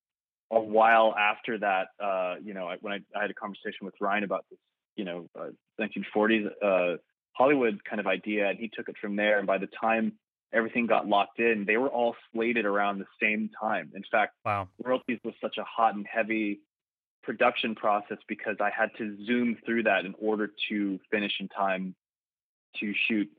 a 0.51 0.59
while 0.59 1.13
after 1.17 1.57
that, 1.59 1.87
uh, 2.03 2.35
you 2.43 2.53
know, 2.53 2.73
when 2.81 2.93
I, 2.93 3.17
I, 3.17 3.21
had 3.23 3.31
a 3.31 3.33
conversation 3.33 3.85
with 3.85 3.95
Ryan 3.99 4.23
about 4.23 4.45
this, 4.49 4.59
you 4.95 5.05
know, 5.05 5.29
uh, 5.37 5.49
1940s 5.79 6.47
uh, 6.63 6.97
Hollywood 7.33 7.83
kind 7.83 7.99
of 7.99 8.07
idea, 8.07 8.49
and 8.49 8.57
he 8.57 8.69
took 8.73 8.89
it 8.89 8.95
from 8.99 9.15
there. 9.15 9.37
And 9.37 9.45
by 9.45 9.57
the 9.57 9.67
time 9.79 10.13
everything 10.53 10.87
got 10.87 11.07
locked 11.07 11.39
in, 11.39 11.65
they 11.67 11.77
were 11.77 11.89
all 11.89 12.15
slated 12.33 12.65
around 12.65 12.99
the 12.99 13.05
same 13.21 13.49
time. 13.59 13.91
In 13.93 14.03
fact, 14.09 14.33
wow. 14.45 14.67
royalties 14.83 15.19
was 15.23 15.33
such 15.41 15.57
a 15.57 15.63
hot 15.63 15.95
and 15.95 16.05
heavy 16.11 16.61
production 17.23 17.75
process 17.75 18.17
because 18.27 18.55
I 18.61 18.69
had 18.75 18.89
to 18.97 19.17
zoom 19.25 19.57
through 19.65 19.83
that 19.83 20.05
in 20.05 20.15
order 20.19 20.49
to 20.69 20.99
finish 21.11 21.33
in 21.39 21.49
time 21.49 21.93
to 22.79 22.93
shoot 23.07 23.29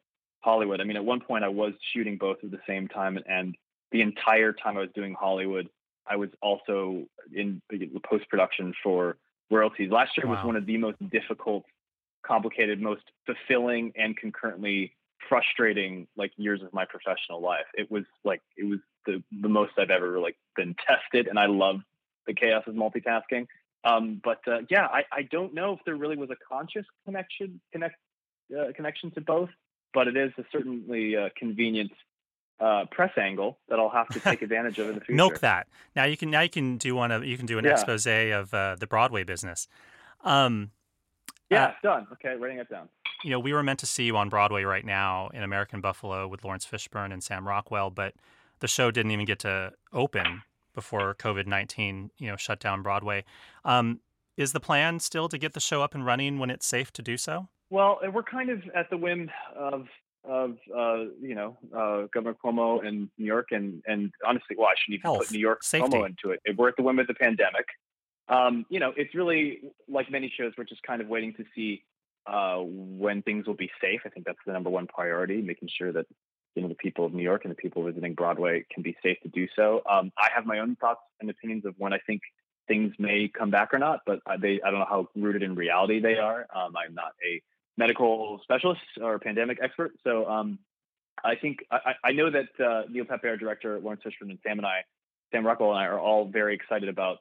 Hollywood. 0.41 0.81
I 0.81 0.85
mean, 0.85 0.97
at 0.97 1.05
one 1.05 1.21
point 1.21 1.43
I 1.43 1.49
was 1.49 1.73
shooting 1.95 2.19
both 2.19 2.39
at 2.45 2.51
the 2.51 2.61
same 2.69 2.87
time, 2.87 3.19
and 3.27 3.57
the 3.93 4.03
entire 4.03 4.53
time 4.53 4.77
I 4.77 4.81
was 4.81 4.91
doing 4.95 5.15
Hollywood, 5.19 5.69
I 6.07 6.17
was 6.17 6.31
also 6.41 7.05
in 7.35 7.61
the 7.71 8.01
post 8.09 8.29
production 8.29 8.75
for 8.83 9.17
royalties. 9.51 9.91
Last 9.91 10.17
year 10.17 10.27
wow. 10.27 10.37
was 10.37 10.45
one 10.45 10.57
of 10.57 10.67
the 10.67 10.77
most 10.79 10.97
difficult, 11.11 11.65
complicated, 12.25 12.81
most 12.81 13.03
fulfilling, 13.27 13.93
and 13.97 14.17
concurrently 14.17 14.95
frustrating 15.29 16.07
like 16.17 16.33
years 16.37 16.63
of 16.63 16.73
my 16.73 16.85
professional 16.85 17.41
life. 17.41 17.67
It 17.75 17.91
was 17.91 18.05
like 18.25 18.41
it 18.57 18.65
was 18.65 18.79
the 19.07 19.23
the 19.43 19.49
most 19.49 19.73
I've 19.79 19.91
ever 19.91 20.19
like 20.19 20.37
been 20.57 20.75
tested, 20.87 21.27
and 21.27 21.39
I 21.39 21.47
love 21.47 21.81
the 22.27 22.35
chaos 22.35 22.65
of 22.67 22.75
multitasking. 22.75 23.47
Um, 23.85 24.21
but 24.23 24.41
uh, 24.47 24.61
yeah, 24.71 24.87
I, 24.87 25.05
I 25.13 25.23
don't 25.23 25.55
know 25.55 25.75
if 25.75 25.81
there 25.85 25.97
really 25.97 26.17
was 26.17 26.31
a 26.31 26.37
conscious 26.49 26.85
connection 27.05 27.61
connect 27.73 27.97
uh, 28.57 28.73
connection 28.75 29.11
to 29.13 29.21
both, 29.21 29.51
but 29.95 30.09
it 30.09 30.17
is 30.17 30.33
a 30.39 30.45
certainly 30.53 31.17
uh, 31.17 31.29
convenient 31.37 31.93
uh, 32.61 32.85
press 32.91 33.13
angle 33.17 33.59
that 33.69 33.79
I'll 33.79 33.89
have 33.89 34.09
to 34.09 34.21
take 34.21 34.43
advantage 34.43 34.79
of 34.79 34.89
in 34.89 34.95
the 34.95 35.01
future. 35.01 35.17
Milk 35.17 35.41
that. 35.41 35.69
Now 35.95 36.05
you 36.05 36.17
can 36.17 36.31
now 36.31 36.41
you 36.41 36.49
can 36.49 36.77
do 36.77 36.95
one 36.95 37.11
of 37.13 37.25
you 37.25 37.37
can 37.37 37.47
do 37.47 37.59
an 37.59 37.65
yeah. 37.65 37.73
expose 37.73 38.07
of 38.07 38.53
uh, 38.53 38.77
the 38.79 38.87
Broadway 38.87 39.25
business. 39.25 39.69
Um, 40.25 40.71
yeah, 41.51 41.67
uh, 41.67 41.73
done. 41.83 42.07
Okay, 42.13 42.35
writing 42.37 42.59
it 42.59 42.69
down. 42.69 42.89
You 43.25 43.31
know, 43.31 43.41
we 43.41 43.53
were 43.53 43.63
meant 43.63 43.79
to 43.81 43.87
see 43.87 44.05
you 44.05 44.17
on 44.17 44.29
Broadway 44.29 44.63
right 44.65 44.85
now 44.85 45.29
in 45.29 45.43
American 45.43 45.81
Buffalo 45.81 46.29
with 46.29 46.45
Laurence 46.45 46.67
Fishburne 46.67 47.13
and 47.13 47.23
Sam 47.23 47.47
Rockwell, 47.47 47.91
but 47.91 48.15
the 48.61 48.69
show 48.69 48.91
didn't 48.91 49.13
even 49.13 49.25
get 49.25 49.41
to 49.41 49.73
open 49.93 50.43
before 50.75 51.15
COVID 51.15 51.47
nineteen, 51.47 52.11
you 52.19 52.29
know, 52.29 52.37
shut 52.37 52.61
down 52.61 52.83
Broadway. 52.83 53.25
Um, 53.65 54.01
is 54.37 54.53
the 54.53 54.61
plan 54.61 55.01
still 55.01 55.29
to 55.29 55.39
get 55.39 55.55
the 55.55 55.61
show 55.61 55.83
up 55.83 55.95
and 55.95 56.07
running 56.07 56.39
when 56.39 56.51
it's 56.51 56.67
safe 56.67 56.93
to 56.93 57.03
do 57.03 57.17
so? 57.17 57.49
Well, 57.71 57.99
we're 58.13 58.23
kind 58.23 58.51
of 58.51 58.63
at 58.75 58.89
the 58.89 58.97
whim 58.97 59.31
of 59.55 59.89
of 60.25 60.57
uh, 60.77 61.05
you 61.21 61.35
know 61.35 61.57
uh, 61.75 62.07
Governor 62.13 62.37
Cuomo 62.43 62.85
in 62.85 63.11
New 63.19 63.27
York, 63.27 63.49
and 63.51 63.83
and 63.87 64.13
honestly, 64.27 64.57
well, 64.57 64.69
I 64.69 64.75
shouldn't 64.77 65.01
even 65.01 65.11
Health, 65.11 65.19
put 65.19 65.33
New 65.33 65.39
York 65.39 65.63
safety. 65.63 65.89
Cuomo 65.89 66.07
into 66.07 66.31
it. 66.31 66.41
We're 66.57 66.69
at 66.69 66.77
the 66.77 66.83
whim 66.83 66.99
of 66.99 67.07
the 67.07 67.15
pandemic. 67.15 67.67
Um, 68.29 68.67
you 68.69 68.79
know, 68.79 68.93
it's 68.97 69.15
really 69.15 69.61
like 69.89 70.11
many 70.11 70.33
shows. 70.37 70.53
We're 70.57 70.65
just 70.65 70.83
kind 70.83 71.01
of 71.01 71.09
waiting 71.09 71.33
to 71.35 71.45
see 71.55 71.83
uh, 72.27 72.59
when 72.59 73.23
things 73.23 73.47
will 73.47 73.55
be 73.55 73.71
safe. 73.81 74.01
I 74.05 74.11
think 74.11 74.27
that's 74.27 74.39
the 74.47 74.53
number 74.53 74.71
one 74.71 74.87
priority, 74.87 75.41
making 75.41 75.71
sure 75.77 75.93
that 75.93 76.07
you 76.55 76.63
know 76.63 76.69
the 76.69 76.75
people 76.75 77.05
of 77.05 77.15
New 77.15 77.23
York 77.23 77.45
and 77.45 77.51
the 77.51 77.57
people 77.57 77.83
visiting 77.85 78.15
Broadway 78.15 78.65
can 78.73 78.83
be 78.83 78.97
safe 79.03 79.19
to 79.23 79.29
do 79.29 79.47
so. 79.57 79.83
Um, 79.91 80.13
I 80.19 80.29
have 80.35 80.45
my 80.45 80.59
own 80.59 80.77
thoughts 80.77 81.01
and 81.21 81.31
opinions 81.31 81.65
of 81.65 81.75
when 81.79 81.93
I 81.93 81.99
think 82.07 82.21
things 82.67 82.93
may 82.99 83.29
come 83.29 83.51
back 83.51 83.73
or 83.73 83.79
not, 83.79 84.01
but 84.07 84.21
they 84.41 84.61
I 84.65 84.71
don't 84.71 84.81
know 84.81 84.87
how 84.89 85.09
rooted 85.17 85.43
in 85.43 85.55
reality 85.55 86.01
they 86.01 86.19
are. 86.19 86.47
Um, 86.55 86.75
I'm 86.77 86.95
not 86.95 87.13
a 87.27 87.41
medical 87.79 88.41
specialist 88.43 88.83
or 89.01 89.19
pandemic 89.19 89.59
expert. 89.63 89.93
So 90.05 90.29
um, 90.29 90.59
I 91.25 91.37
think 91.37 91.61
I, 91.71 91.95
I, 92.05 92.13
know 92.13 92.29
that 92.31 92.49
uh, 92.63 92.83
Neil 92.91 93.05
Pepe, 93.05 93.29
our 93.29 93.37
director, 93.37 93.79
Laurence 93.79 94.03
Fishburne, 94.05 94.31
and 94.31 94.39
Sam 94.43 94.59
and 94.59 94.67
I, 94.67 94.81
Sam 95.33 95.47
Rockwell 95.47 95.71
and 95.71 95.79
I, 95.79 95.87
are 95.87 95.99
all 95.99 96.27
very 96.27 96.55
excited 96.55 96.89
about 96.89 97.19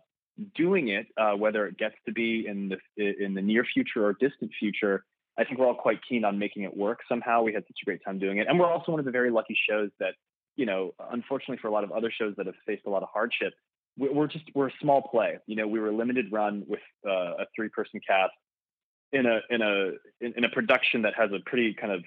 doing 0.55 0.89
it. 0.89 1.07
Uh, 1.15 1.33
whether 1.33 1.67
it 1.67 1.77
gets 1.77 1.95
to 2.07 2.11
be 2.11 2.45
in 2.47 2.69
the 2.69 3.23
in 3.23 3.35
the 3.35 3.41
near 3.41 3.63
future 3.63 4.05
or 4.05 4.13
distant 4.13 4.51
future, 4.59 5.05
I 5.37 5.43
think 5.43 5.59
we're 5.59 5.67
all 5.67 5.75
quite 5.75 5.99
keen 6.09 6.25
on 6.25 6.39
making 6.39 6.63
it 6.63 6.75
work 6.75 6.99
somehow. 7.07 7.43
We 7.43 7.53
had 7.53 7.63
such 7.63 7.77
a 7.81 7.85
great 7.85 8.03
time 8.03 8.19
doing 8.19 8.39
it, 8.39 8.47
and 8.47 8.59
we're 8.59 8.71
also 8.71 8.91
one 8.91 8.99
of 8.99 9.05
the 9.05 9.11
very 9.11 9.29
lucky 9.29 9.57
shows 9.69 9.91
that 9.99 10.15
you 10.55 10.65
know, 10.65 10.95
unfortunately 11.11 11.57
for 11.61 11.67
a 11.67 11.71
lot 11.71 11.83
of 11.83 11.91
other 11.91 12.11
shows 12.11 12.33
that 12.37 12.47
have 12.47 12.55
faced 12.65 12.87
a 12.87 12.89
lot 12.89 13.03
of 13.03 13.09
hardship, 13.13 13.53
we're 13.97 14.27
just 14.27 14.45
we're 14.53 14.69
a 14.69 14.73
small 14.81 15.03
play. 15.03 15.37
You 15.45 15.55
know, 15.55 15.67
we 15.67 15.79
were 15.79 15.89
a 15.89 15.95
limited 15.95 16.31
run 16.31 16.63
with 16.67 16.81
uh, 17.07 17.43
a 17.43 17.45
three 17.55 17.69
person 17.69 17.99
cast 18.07 18.33
in 19.11 19.25
a 19.25 19.39
in 19.49 19.61
a 19.61 19.91
in, 20.21 20.33
in 20.37 20.43
a 20.43 20.49
production 20.49 21.03
that 21.03 21.13
has 21.15 21.31
a 21.31 21.39
pretty 21.45 21.73
kind 21.73 21.93
of 21.93 22.03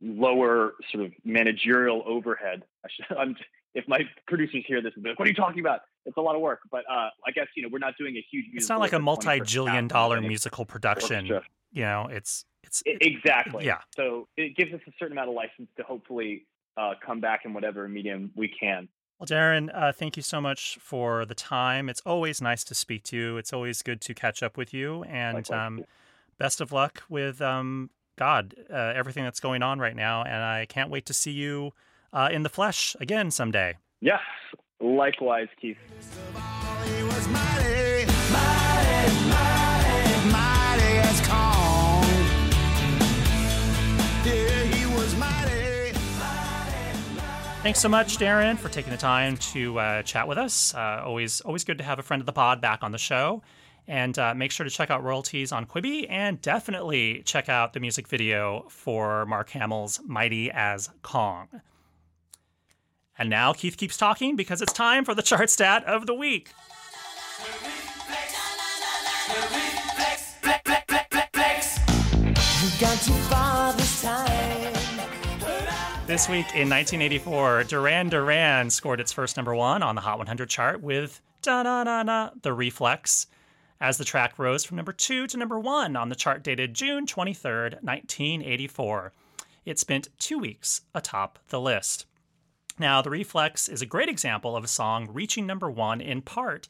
lower 0.00 0.74
sort 0.90 1.04
of 1.04 1.12
managerial 1.24 2.02
overhead. 2.06 2.62
I 2.84 2.88
should, 2.90 3.16
I'm, 3.18 3.36
if 3.74 3.88
my 3.88 4.00
producers 4.26 4.64
hear 4.66 4.80
this, 4.80 4.92
like, 4.96 5.18
"What 5.18 5.26
are 5.26 5.30
you 5.30 5.36
talking 5.36 5.60
about?" 5.60 5.80
It's 6.06 6.16
a 6.16 6.20
lot 6.20 6.36
of 6.36 6.42
work, 6.42 6.60
but 6.70 6.84
uh, 6.90 7.08
I 7.26 7.30
guess 7.34 7.46
you 7.56 7.62
know 7.62 7.68
we're 7.72 7.78
not 7.78 7.94
doing 7.98 8.16
a 8.16 8.24
huge. 8.30 8.46
It's 8.52 8.68
not 8.68 8.80
like 8.80 8.92
a 8.92 8.98
multi-billion 8.98 9.88
dollar 9.88 10.20
musical 10.20 10.64
production. 10.64 11.26
You 11.72 11.82
know, 11.82 12.06
it's 12.10 12.44
it's 12.62 12.82
it, 12.86 12.98
exactly 13.00 13.66
yeah. 13.66 13.78
So 13.96 14.28
it 14.36 14.56
gives 14.56 14.72
us 14.72 14.80
a 14.86 14.92
certain 14.98 15.12
amount 15.12 15.30
of 15.30 15.34
license 15.34 15.68
to 15.76 15.82
hopefully 15.82 16.46
uh, 16.76 16.94
come 17.04 17.20
back 17.20 17.40
in 17.44 17.52
whatever 17.52 17.88
medium 17.88 18.30
we 18.36 18.48
can. 18.48 18.88
Well, 19.18 19.26
Darren, 19.26 19.70
uh, 19.72 19.92
thank 19.92 20.16
you 20.16 20.22
so 20.22 20.40
much 20.40 20.76
for 20.80 21.24
the 21.24 21.34
time. 21.34 21.88
It's 21.88 22.02
always 22.04 22.42
nice 22.42 22.64
to 22.64 22.74
speak 22.74 23.04
to 23.04 23.16
you. 23.16 23.36
It's 23.36 23.52
always 23.52 23.80
good 23.80 24.00
to 24.02 24.14
catch 24.14 24.42
up 24.42 24.56
with 24.56 24.74
you. 24.74 25.04
And 25.04 25.48
um, 25.52 25.84
best 26.36 26.60
of 26.60 26.72
luck 26.72 27.04
with 27.08 27.40
um, 27.40 27.90
God, 28.16 28.54
uh, 28.70 28.92
everything 28.94 29.22
that's 29.22 29.40
going 29.40 29.62
on 29.62 29.78
right 29.78 29.94
now. 29.94 30.24
And 30.24 30.42
I 30.42 30.66
can't 30.66 30.90
wait 30.90 31.06
to 31.06 31.14
see 31.14 31.30
you 31.30 31.72
uh, 32.12 32.28
in 32.32 32.42
the 32.42 32.48
flesh 32.48 32.96
again 33.00 33.30
someday. 33.30 33.76
Yes, 34.00 34.20
likewise, 34.80 35.48
Keith. 35.60 35.78
Thanks 47.64 47.80
so 47.80 47.88
much, 47.88 48.18
Darren, 48.18 48.58
for 48.58 48.68
taking 48.68 48.90
the 48.90 48.98
time 48.98 49.38
to 49.38 49.78
uh, 49.78 50.02
chat 50.02 50.28
with 50.28 50.36
us. 50.36 50.74
Uh, 50.74 51.00
always, 51.02 51.40
always 51.40 51.64
good 51.64 51.78
to 51.78 51.84
have 51.84 51.98
a 51.98 52.02
friend 52.02 52.20
of 52.20 52.26
the 52.26 52.32
pod 52.32 52.60
back 52.60 52.82
on 52.82 52.92
the 52.92 52.98
show. 52.98 53.40
And 53.88 54.18
uh, 54.18 54.34
make 54.34 54.50
sure 54.50 54.64
to 54.64 54.70
check 54.70 54.90
out 54.90 55.02
royalties 55.02 55.50
on 55.50 55.64
Quibi, 55.64 56.06
and 56.10 56.38
definitely 56.42 57.22
check 57.24 57.48
out 57.48 57.72
the 57.72 57.80
music 57.80 58.06
video 58.06 58.66
for 58.68 59.24
Mark 59.24 59.48
Hamill's 59.48 59.98
"Mighty 60.04 60.50
as 60.50 60.90
Kong." 61.00 61.48
And 63.16 63.30
now 63.30 63.54
Keith 63.54 63.78
keeps 63.78 63.96
talking 63.96 64.36
because 64.36 64.60
it's 64.60 64.74
time 64.74 65.06
for 65.06 65.14
the 65.14 65.22
chart 65.22 65.48
stat 65.48 65.84
of 65.84 66.04
the 66.04 66.14
week. 66.14 66.50
This 76.06 76.28
week 76.28 76.54
in 76.54 76.68
1984, 76.68 77.64
Duran 77.64 78.10
Duran 78.10 78.68
scored 78.68 79.00
its 79.00 79.10
first 79.10 79.38
number 79.38 79.54
one 79.54 79.82
on 79.82 79.94
the 79.94 80.02
Hot 80.02 80.18
100 80.18 80.50
chart 80.50 80.82
with 80.82 81.22
Da 81.40 81.62
Na 81.62 81.82
Na 81.82 82.02
Na, 82.02 82.30
The 82.42 82.52
Reflex, 82.52 83.26
as 83.80 83.96
the 83.96 84.04
track 84.04 84.38
rose 84.38 84.64
from 84.64 84.76
number 84.76 84.92
two 84.92 85.26
to 85.26 85.38
number 85.38 85.58
one 85.58 85.96
on 85.96 86.10
the 86.10 86.14
chart 86.14 86.42
dated 86.44 86.74
June 86.74 87.06
23rd, 87.06 87.82
1984. 87.82 89.14
It 89.64 89.78
spent 89.78 90.10
two 90.18 90.38
weeks 90.38 90.82
atop 90.94 91.38
the 91.48 91.58
list. 91.58 92.04
Now, 92.78 93.00
The 93.00 93.10
Reflex 93.10 93.66
is 93.66 93.80
a 93.80 93.86
great 93.86 94.10
example 94.10 94.56
of 94.56 94.64
a 94.64 94.68
song 94.68 95.08
reaching 95.10 95.46
number 95.46 95.70
one 95.70 96.02
in 96.02 96.20
part 96.20 96.68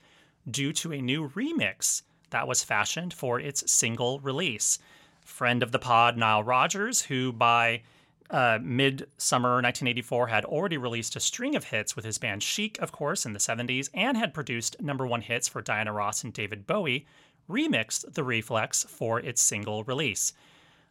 due 0.49 0.73
to 0.75 0.93
a 0.93 1.03
new 1.03 1.31
remix 1.31 2.03
that 2.31 2.47
was 2.47 2.63
fashioned 2.63 3.13
for 3.13 3.41
its 3.41 3.71
single 3.71 4.21
release. 4.21 4.79
Friend 5.25 5.61
of 5.61 5.73
the 5.73 5.81
pod, 5.81 6.17
Nile 6.17 6.45
Rodgers, 6.45 7.03
who 7.03 7.33
by 7.33 7.83
uh, 8.31 8.59
mid 8.63 9.07
summer 9.19 9.55
1984 9.57 10.29
had 10.29 10.45
already 10.45 10.77
released 10.77 11.17
a 11.17 11.21
string 11.21 11.55
of 11.55 11.65
hits 11.65 11.95
with 11.95 12.05
his 12.05 12.19
band 12.19 12.43
Chic, 12.43 12.79
of 12.81 12.93
course, 12.93 13.27
in 13.27 13.33
the 13.33 13.39
70s, 13.39 13.91
and 13.95 14.17
had 14.17 14.35
produced 14.35 14.81
number 14.81 15.07
one 15.07 15.21
hits 15.21 15.49
for 15.49 15.63
Diana 15.63 15.93
Ross 15.93 16.25
and 16.25 16.33
David 16.33 16.67
Bowie, 16.67 17.07
remixed 17.49 18.15
The 18.15 18.25
Reflex 18.25 18.85
for 18.85 19.21
its 19.21 19.43
single 19.43 19.85
release. 19.85 20.33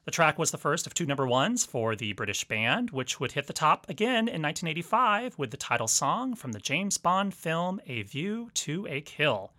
The 0.05 0.11
track 0.11 0.37
was 0.37 0.51
the 0.51 0.57
first 0.57 0.85
of 0.85 0.93
two 0.93 1.05
number 1.05 1.25
ones 1.25 1.65
for 1.65 1.95
the 1.95 2.11
British 2.11 2.43
band, 2.43 2.91
which 2.91 3.19
would 3.19 3.31
hit 3.31 3.47
the 3.47 3.53
top 3.53 3.87
again 3.89 4.27
in 4.27 4.41
1985 4.41 5.39
with 5.39 5.51
the 5.51 5.57
title 5.57 5.87
song 5.87 6.35
from 6.35 6.51
the 6.51 6.59
James 6.59 6.97
Bond 6.97 7.33
film 7.33 7.79
A 7.87 8.01
View 8.03 8.51
to 8.55 8.85
a 8.87 8.99
Kill. 8.99 9.53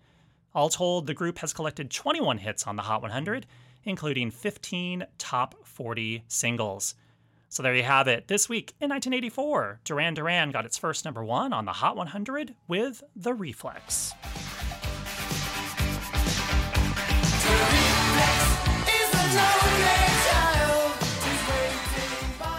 All 0.54 0.68
told, 0.68 1.06
the 1.06 1.14
group 1.14 1.38
has 1.38 1.54
collected 1.54 1.90
21 1.90 2.38
hits 2.38 2.66
on 2.66 2.76
the 2.76 2.82
Hot 2.82 3.00
100, 3.00 3.46
including 3.84 4.30
15 4.30 5.06
top 5.16 5.54
40 5.66 6.24
singles. 6.28 6.94
So 7.54 7.62
there 7.62 7.76
you 7.76 7.84
have 7.84 8.08
it. 8.08 8.26
This 8.26 8.48
week 8.48 8.74
in 8.80 8.90
1984, 8.90 9.78
Duran 9.84 10.14
Duran 10.14 10.50
got 10.50 10.66
its 10.66 10.76
first 10.76 11.04
number 11.04 11.22
one 11.24 11.52
on 11.52 11.66
the 11.66 11.72
Hot 11.72 11.96
100 11.96 12.56
with 12.66 13.04
The 13.14 13.32
Reflex. 13.32 14.12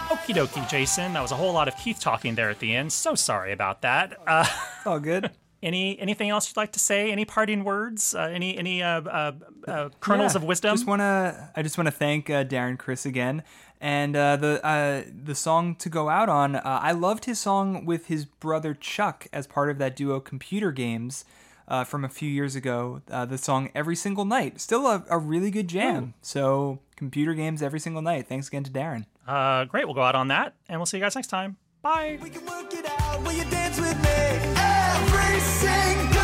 Okie 0.08 0.34
dokie, 0.34 0.66
Jason. 0.66 1.12
That 1.12 1.20
was 1.20 1.30
a 1.30 1.36
whole 1.36 1.52
lot 1.52 1.68
of 1.68 1.76
Keith 1.76 2.00
talking 2.00 2.34
there 2.34 2.48
at 2.48 2.60
the 2.60 2.74
end. 2.74 2.90
So 2.90 3.14
sorry 3.14 3.52
about 3.52 3.82
that. 3.82 4.18
Uh, 4.26 4.46
All 4.86 4.98
good. 4.98 5.30
any 5.66 5.98
anything 5.98 6.30
else 6.30 6.48
you'd 6.48 6.56
like 6.56 6.72
to 6.72 6.78
say? 6.80 7.10
Any 7.12 7.24
parting 7.24 7.64
words? 7.64 8.14
Uh, 8.14 8.20
any 8.32 8.56
any 8.56 8.82
uh, 8.82 9.00
uh, 9.02 9.32
uh, 9.68 9.88
kernels 10.00 10.32
Yeah, 10.34 10.38
of 10.38 10.44
wisdom? 10.44 10.74
Just 10.76 10.86
wanna, 10.86 11.50
I 11.56 11.62
just 11.62 11.76
want 11.76 11.86
to 11.88 11.92
thank 12.04 12.30
uh, 12.30 12.44
Darren 12.44 12.78
Criss 12.78 13.04
again, 13.04 13.42
and 13.80 14.16
uh, 14.16 14.36
the 14.36 14.64
uh, 14.64 15.02
the 15.24 15.34
song 15.34 15.74
to 15.76 15.88
go 15.88 16.08
out 16.08 16.28
on. 16.28 16.56
Uh, 16.56 16.62
I 16.64 16.92
loved 16.92 17.24
his 17.26 17.38
song 17.38 17.84
with 17.84 18.06
his 18.06 18.24
brother 18.24 18.72
Chuck 18.74 19.26
as 19.32 19.46
part 19.46 19.68
of 19.70 19.78
that 19.78 19.96
duo 19.96 20.20
Computer 20.20 20.72
Games 20.72 21.24
uh, 21.68 21.84
from 21.84 22.04
a 22.04 22.08
few 22.08 22.30
years 22.30 22.54
ago. 22.56 23.02
Uh, 23.10 23.24
the 23.24 23.38
song 23.38 23.70
Every 23.74 23.96
Single 23.96 24.24
Night, 24.24 24.60
still 24.60 24.86
a, 24.86 25.04
a 25.10 25.18
really 25.18 25.50
good 25.50 25.68
jam. 25.68 26.14
So 26.22 26.78
Computer 26.96 27.34
Games 27.34 27.60
Every 27.62 27.80
Single 27.80 28.02
Night. 28.02 28.28
Thanks 28.28 28.48
again 28.48 28.64
to 28.64 28.70
Darren. 28.70 29.06
Uh, 29.26 29.64
great. 29.64 29.84
We'll 29.86 29.94
go 29.94 30.02
out 30.02 30.14
on 30.14 30.28
that, 30.28 30.54
and 30.68 30.78
we'll 30.78 30.86
see 30.86 30.98
you 30.98 31.02
guys 31.02 31.14
next 31.16 31.28
time. 31.28 31.56
Bye. 31.82 32.18
Everything. 34.98 36.15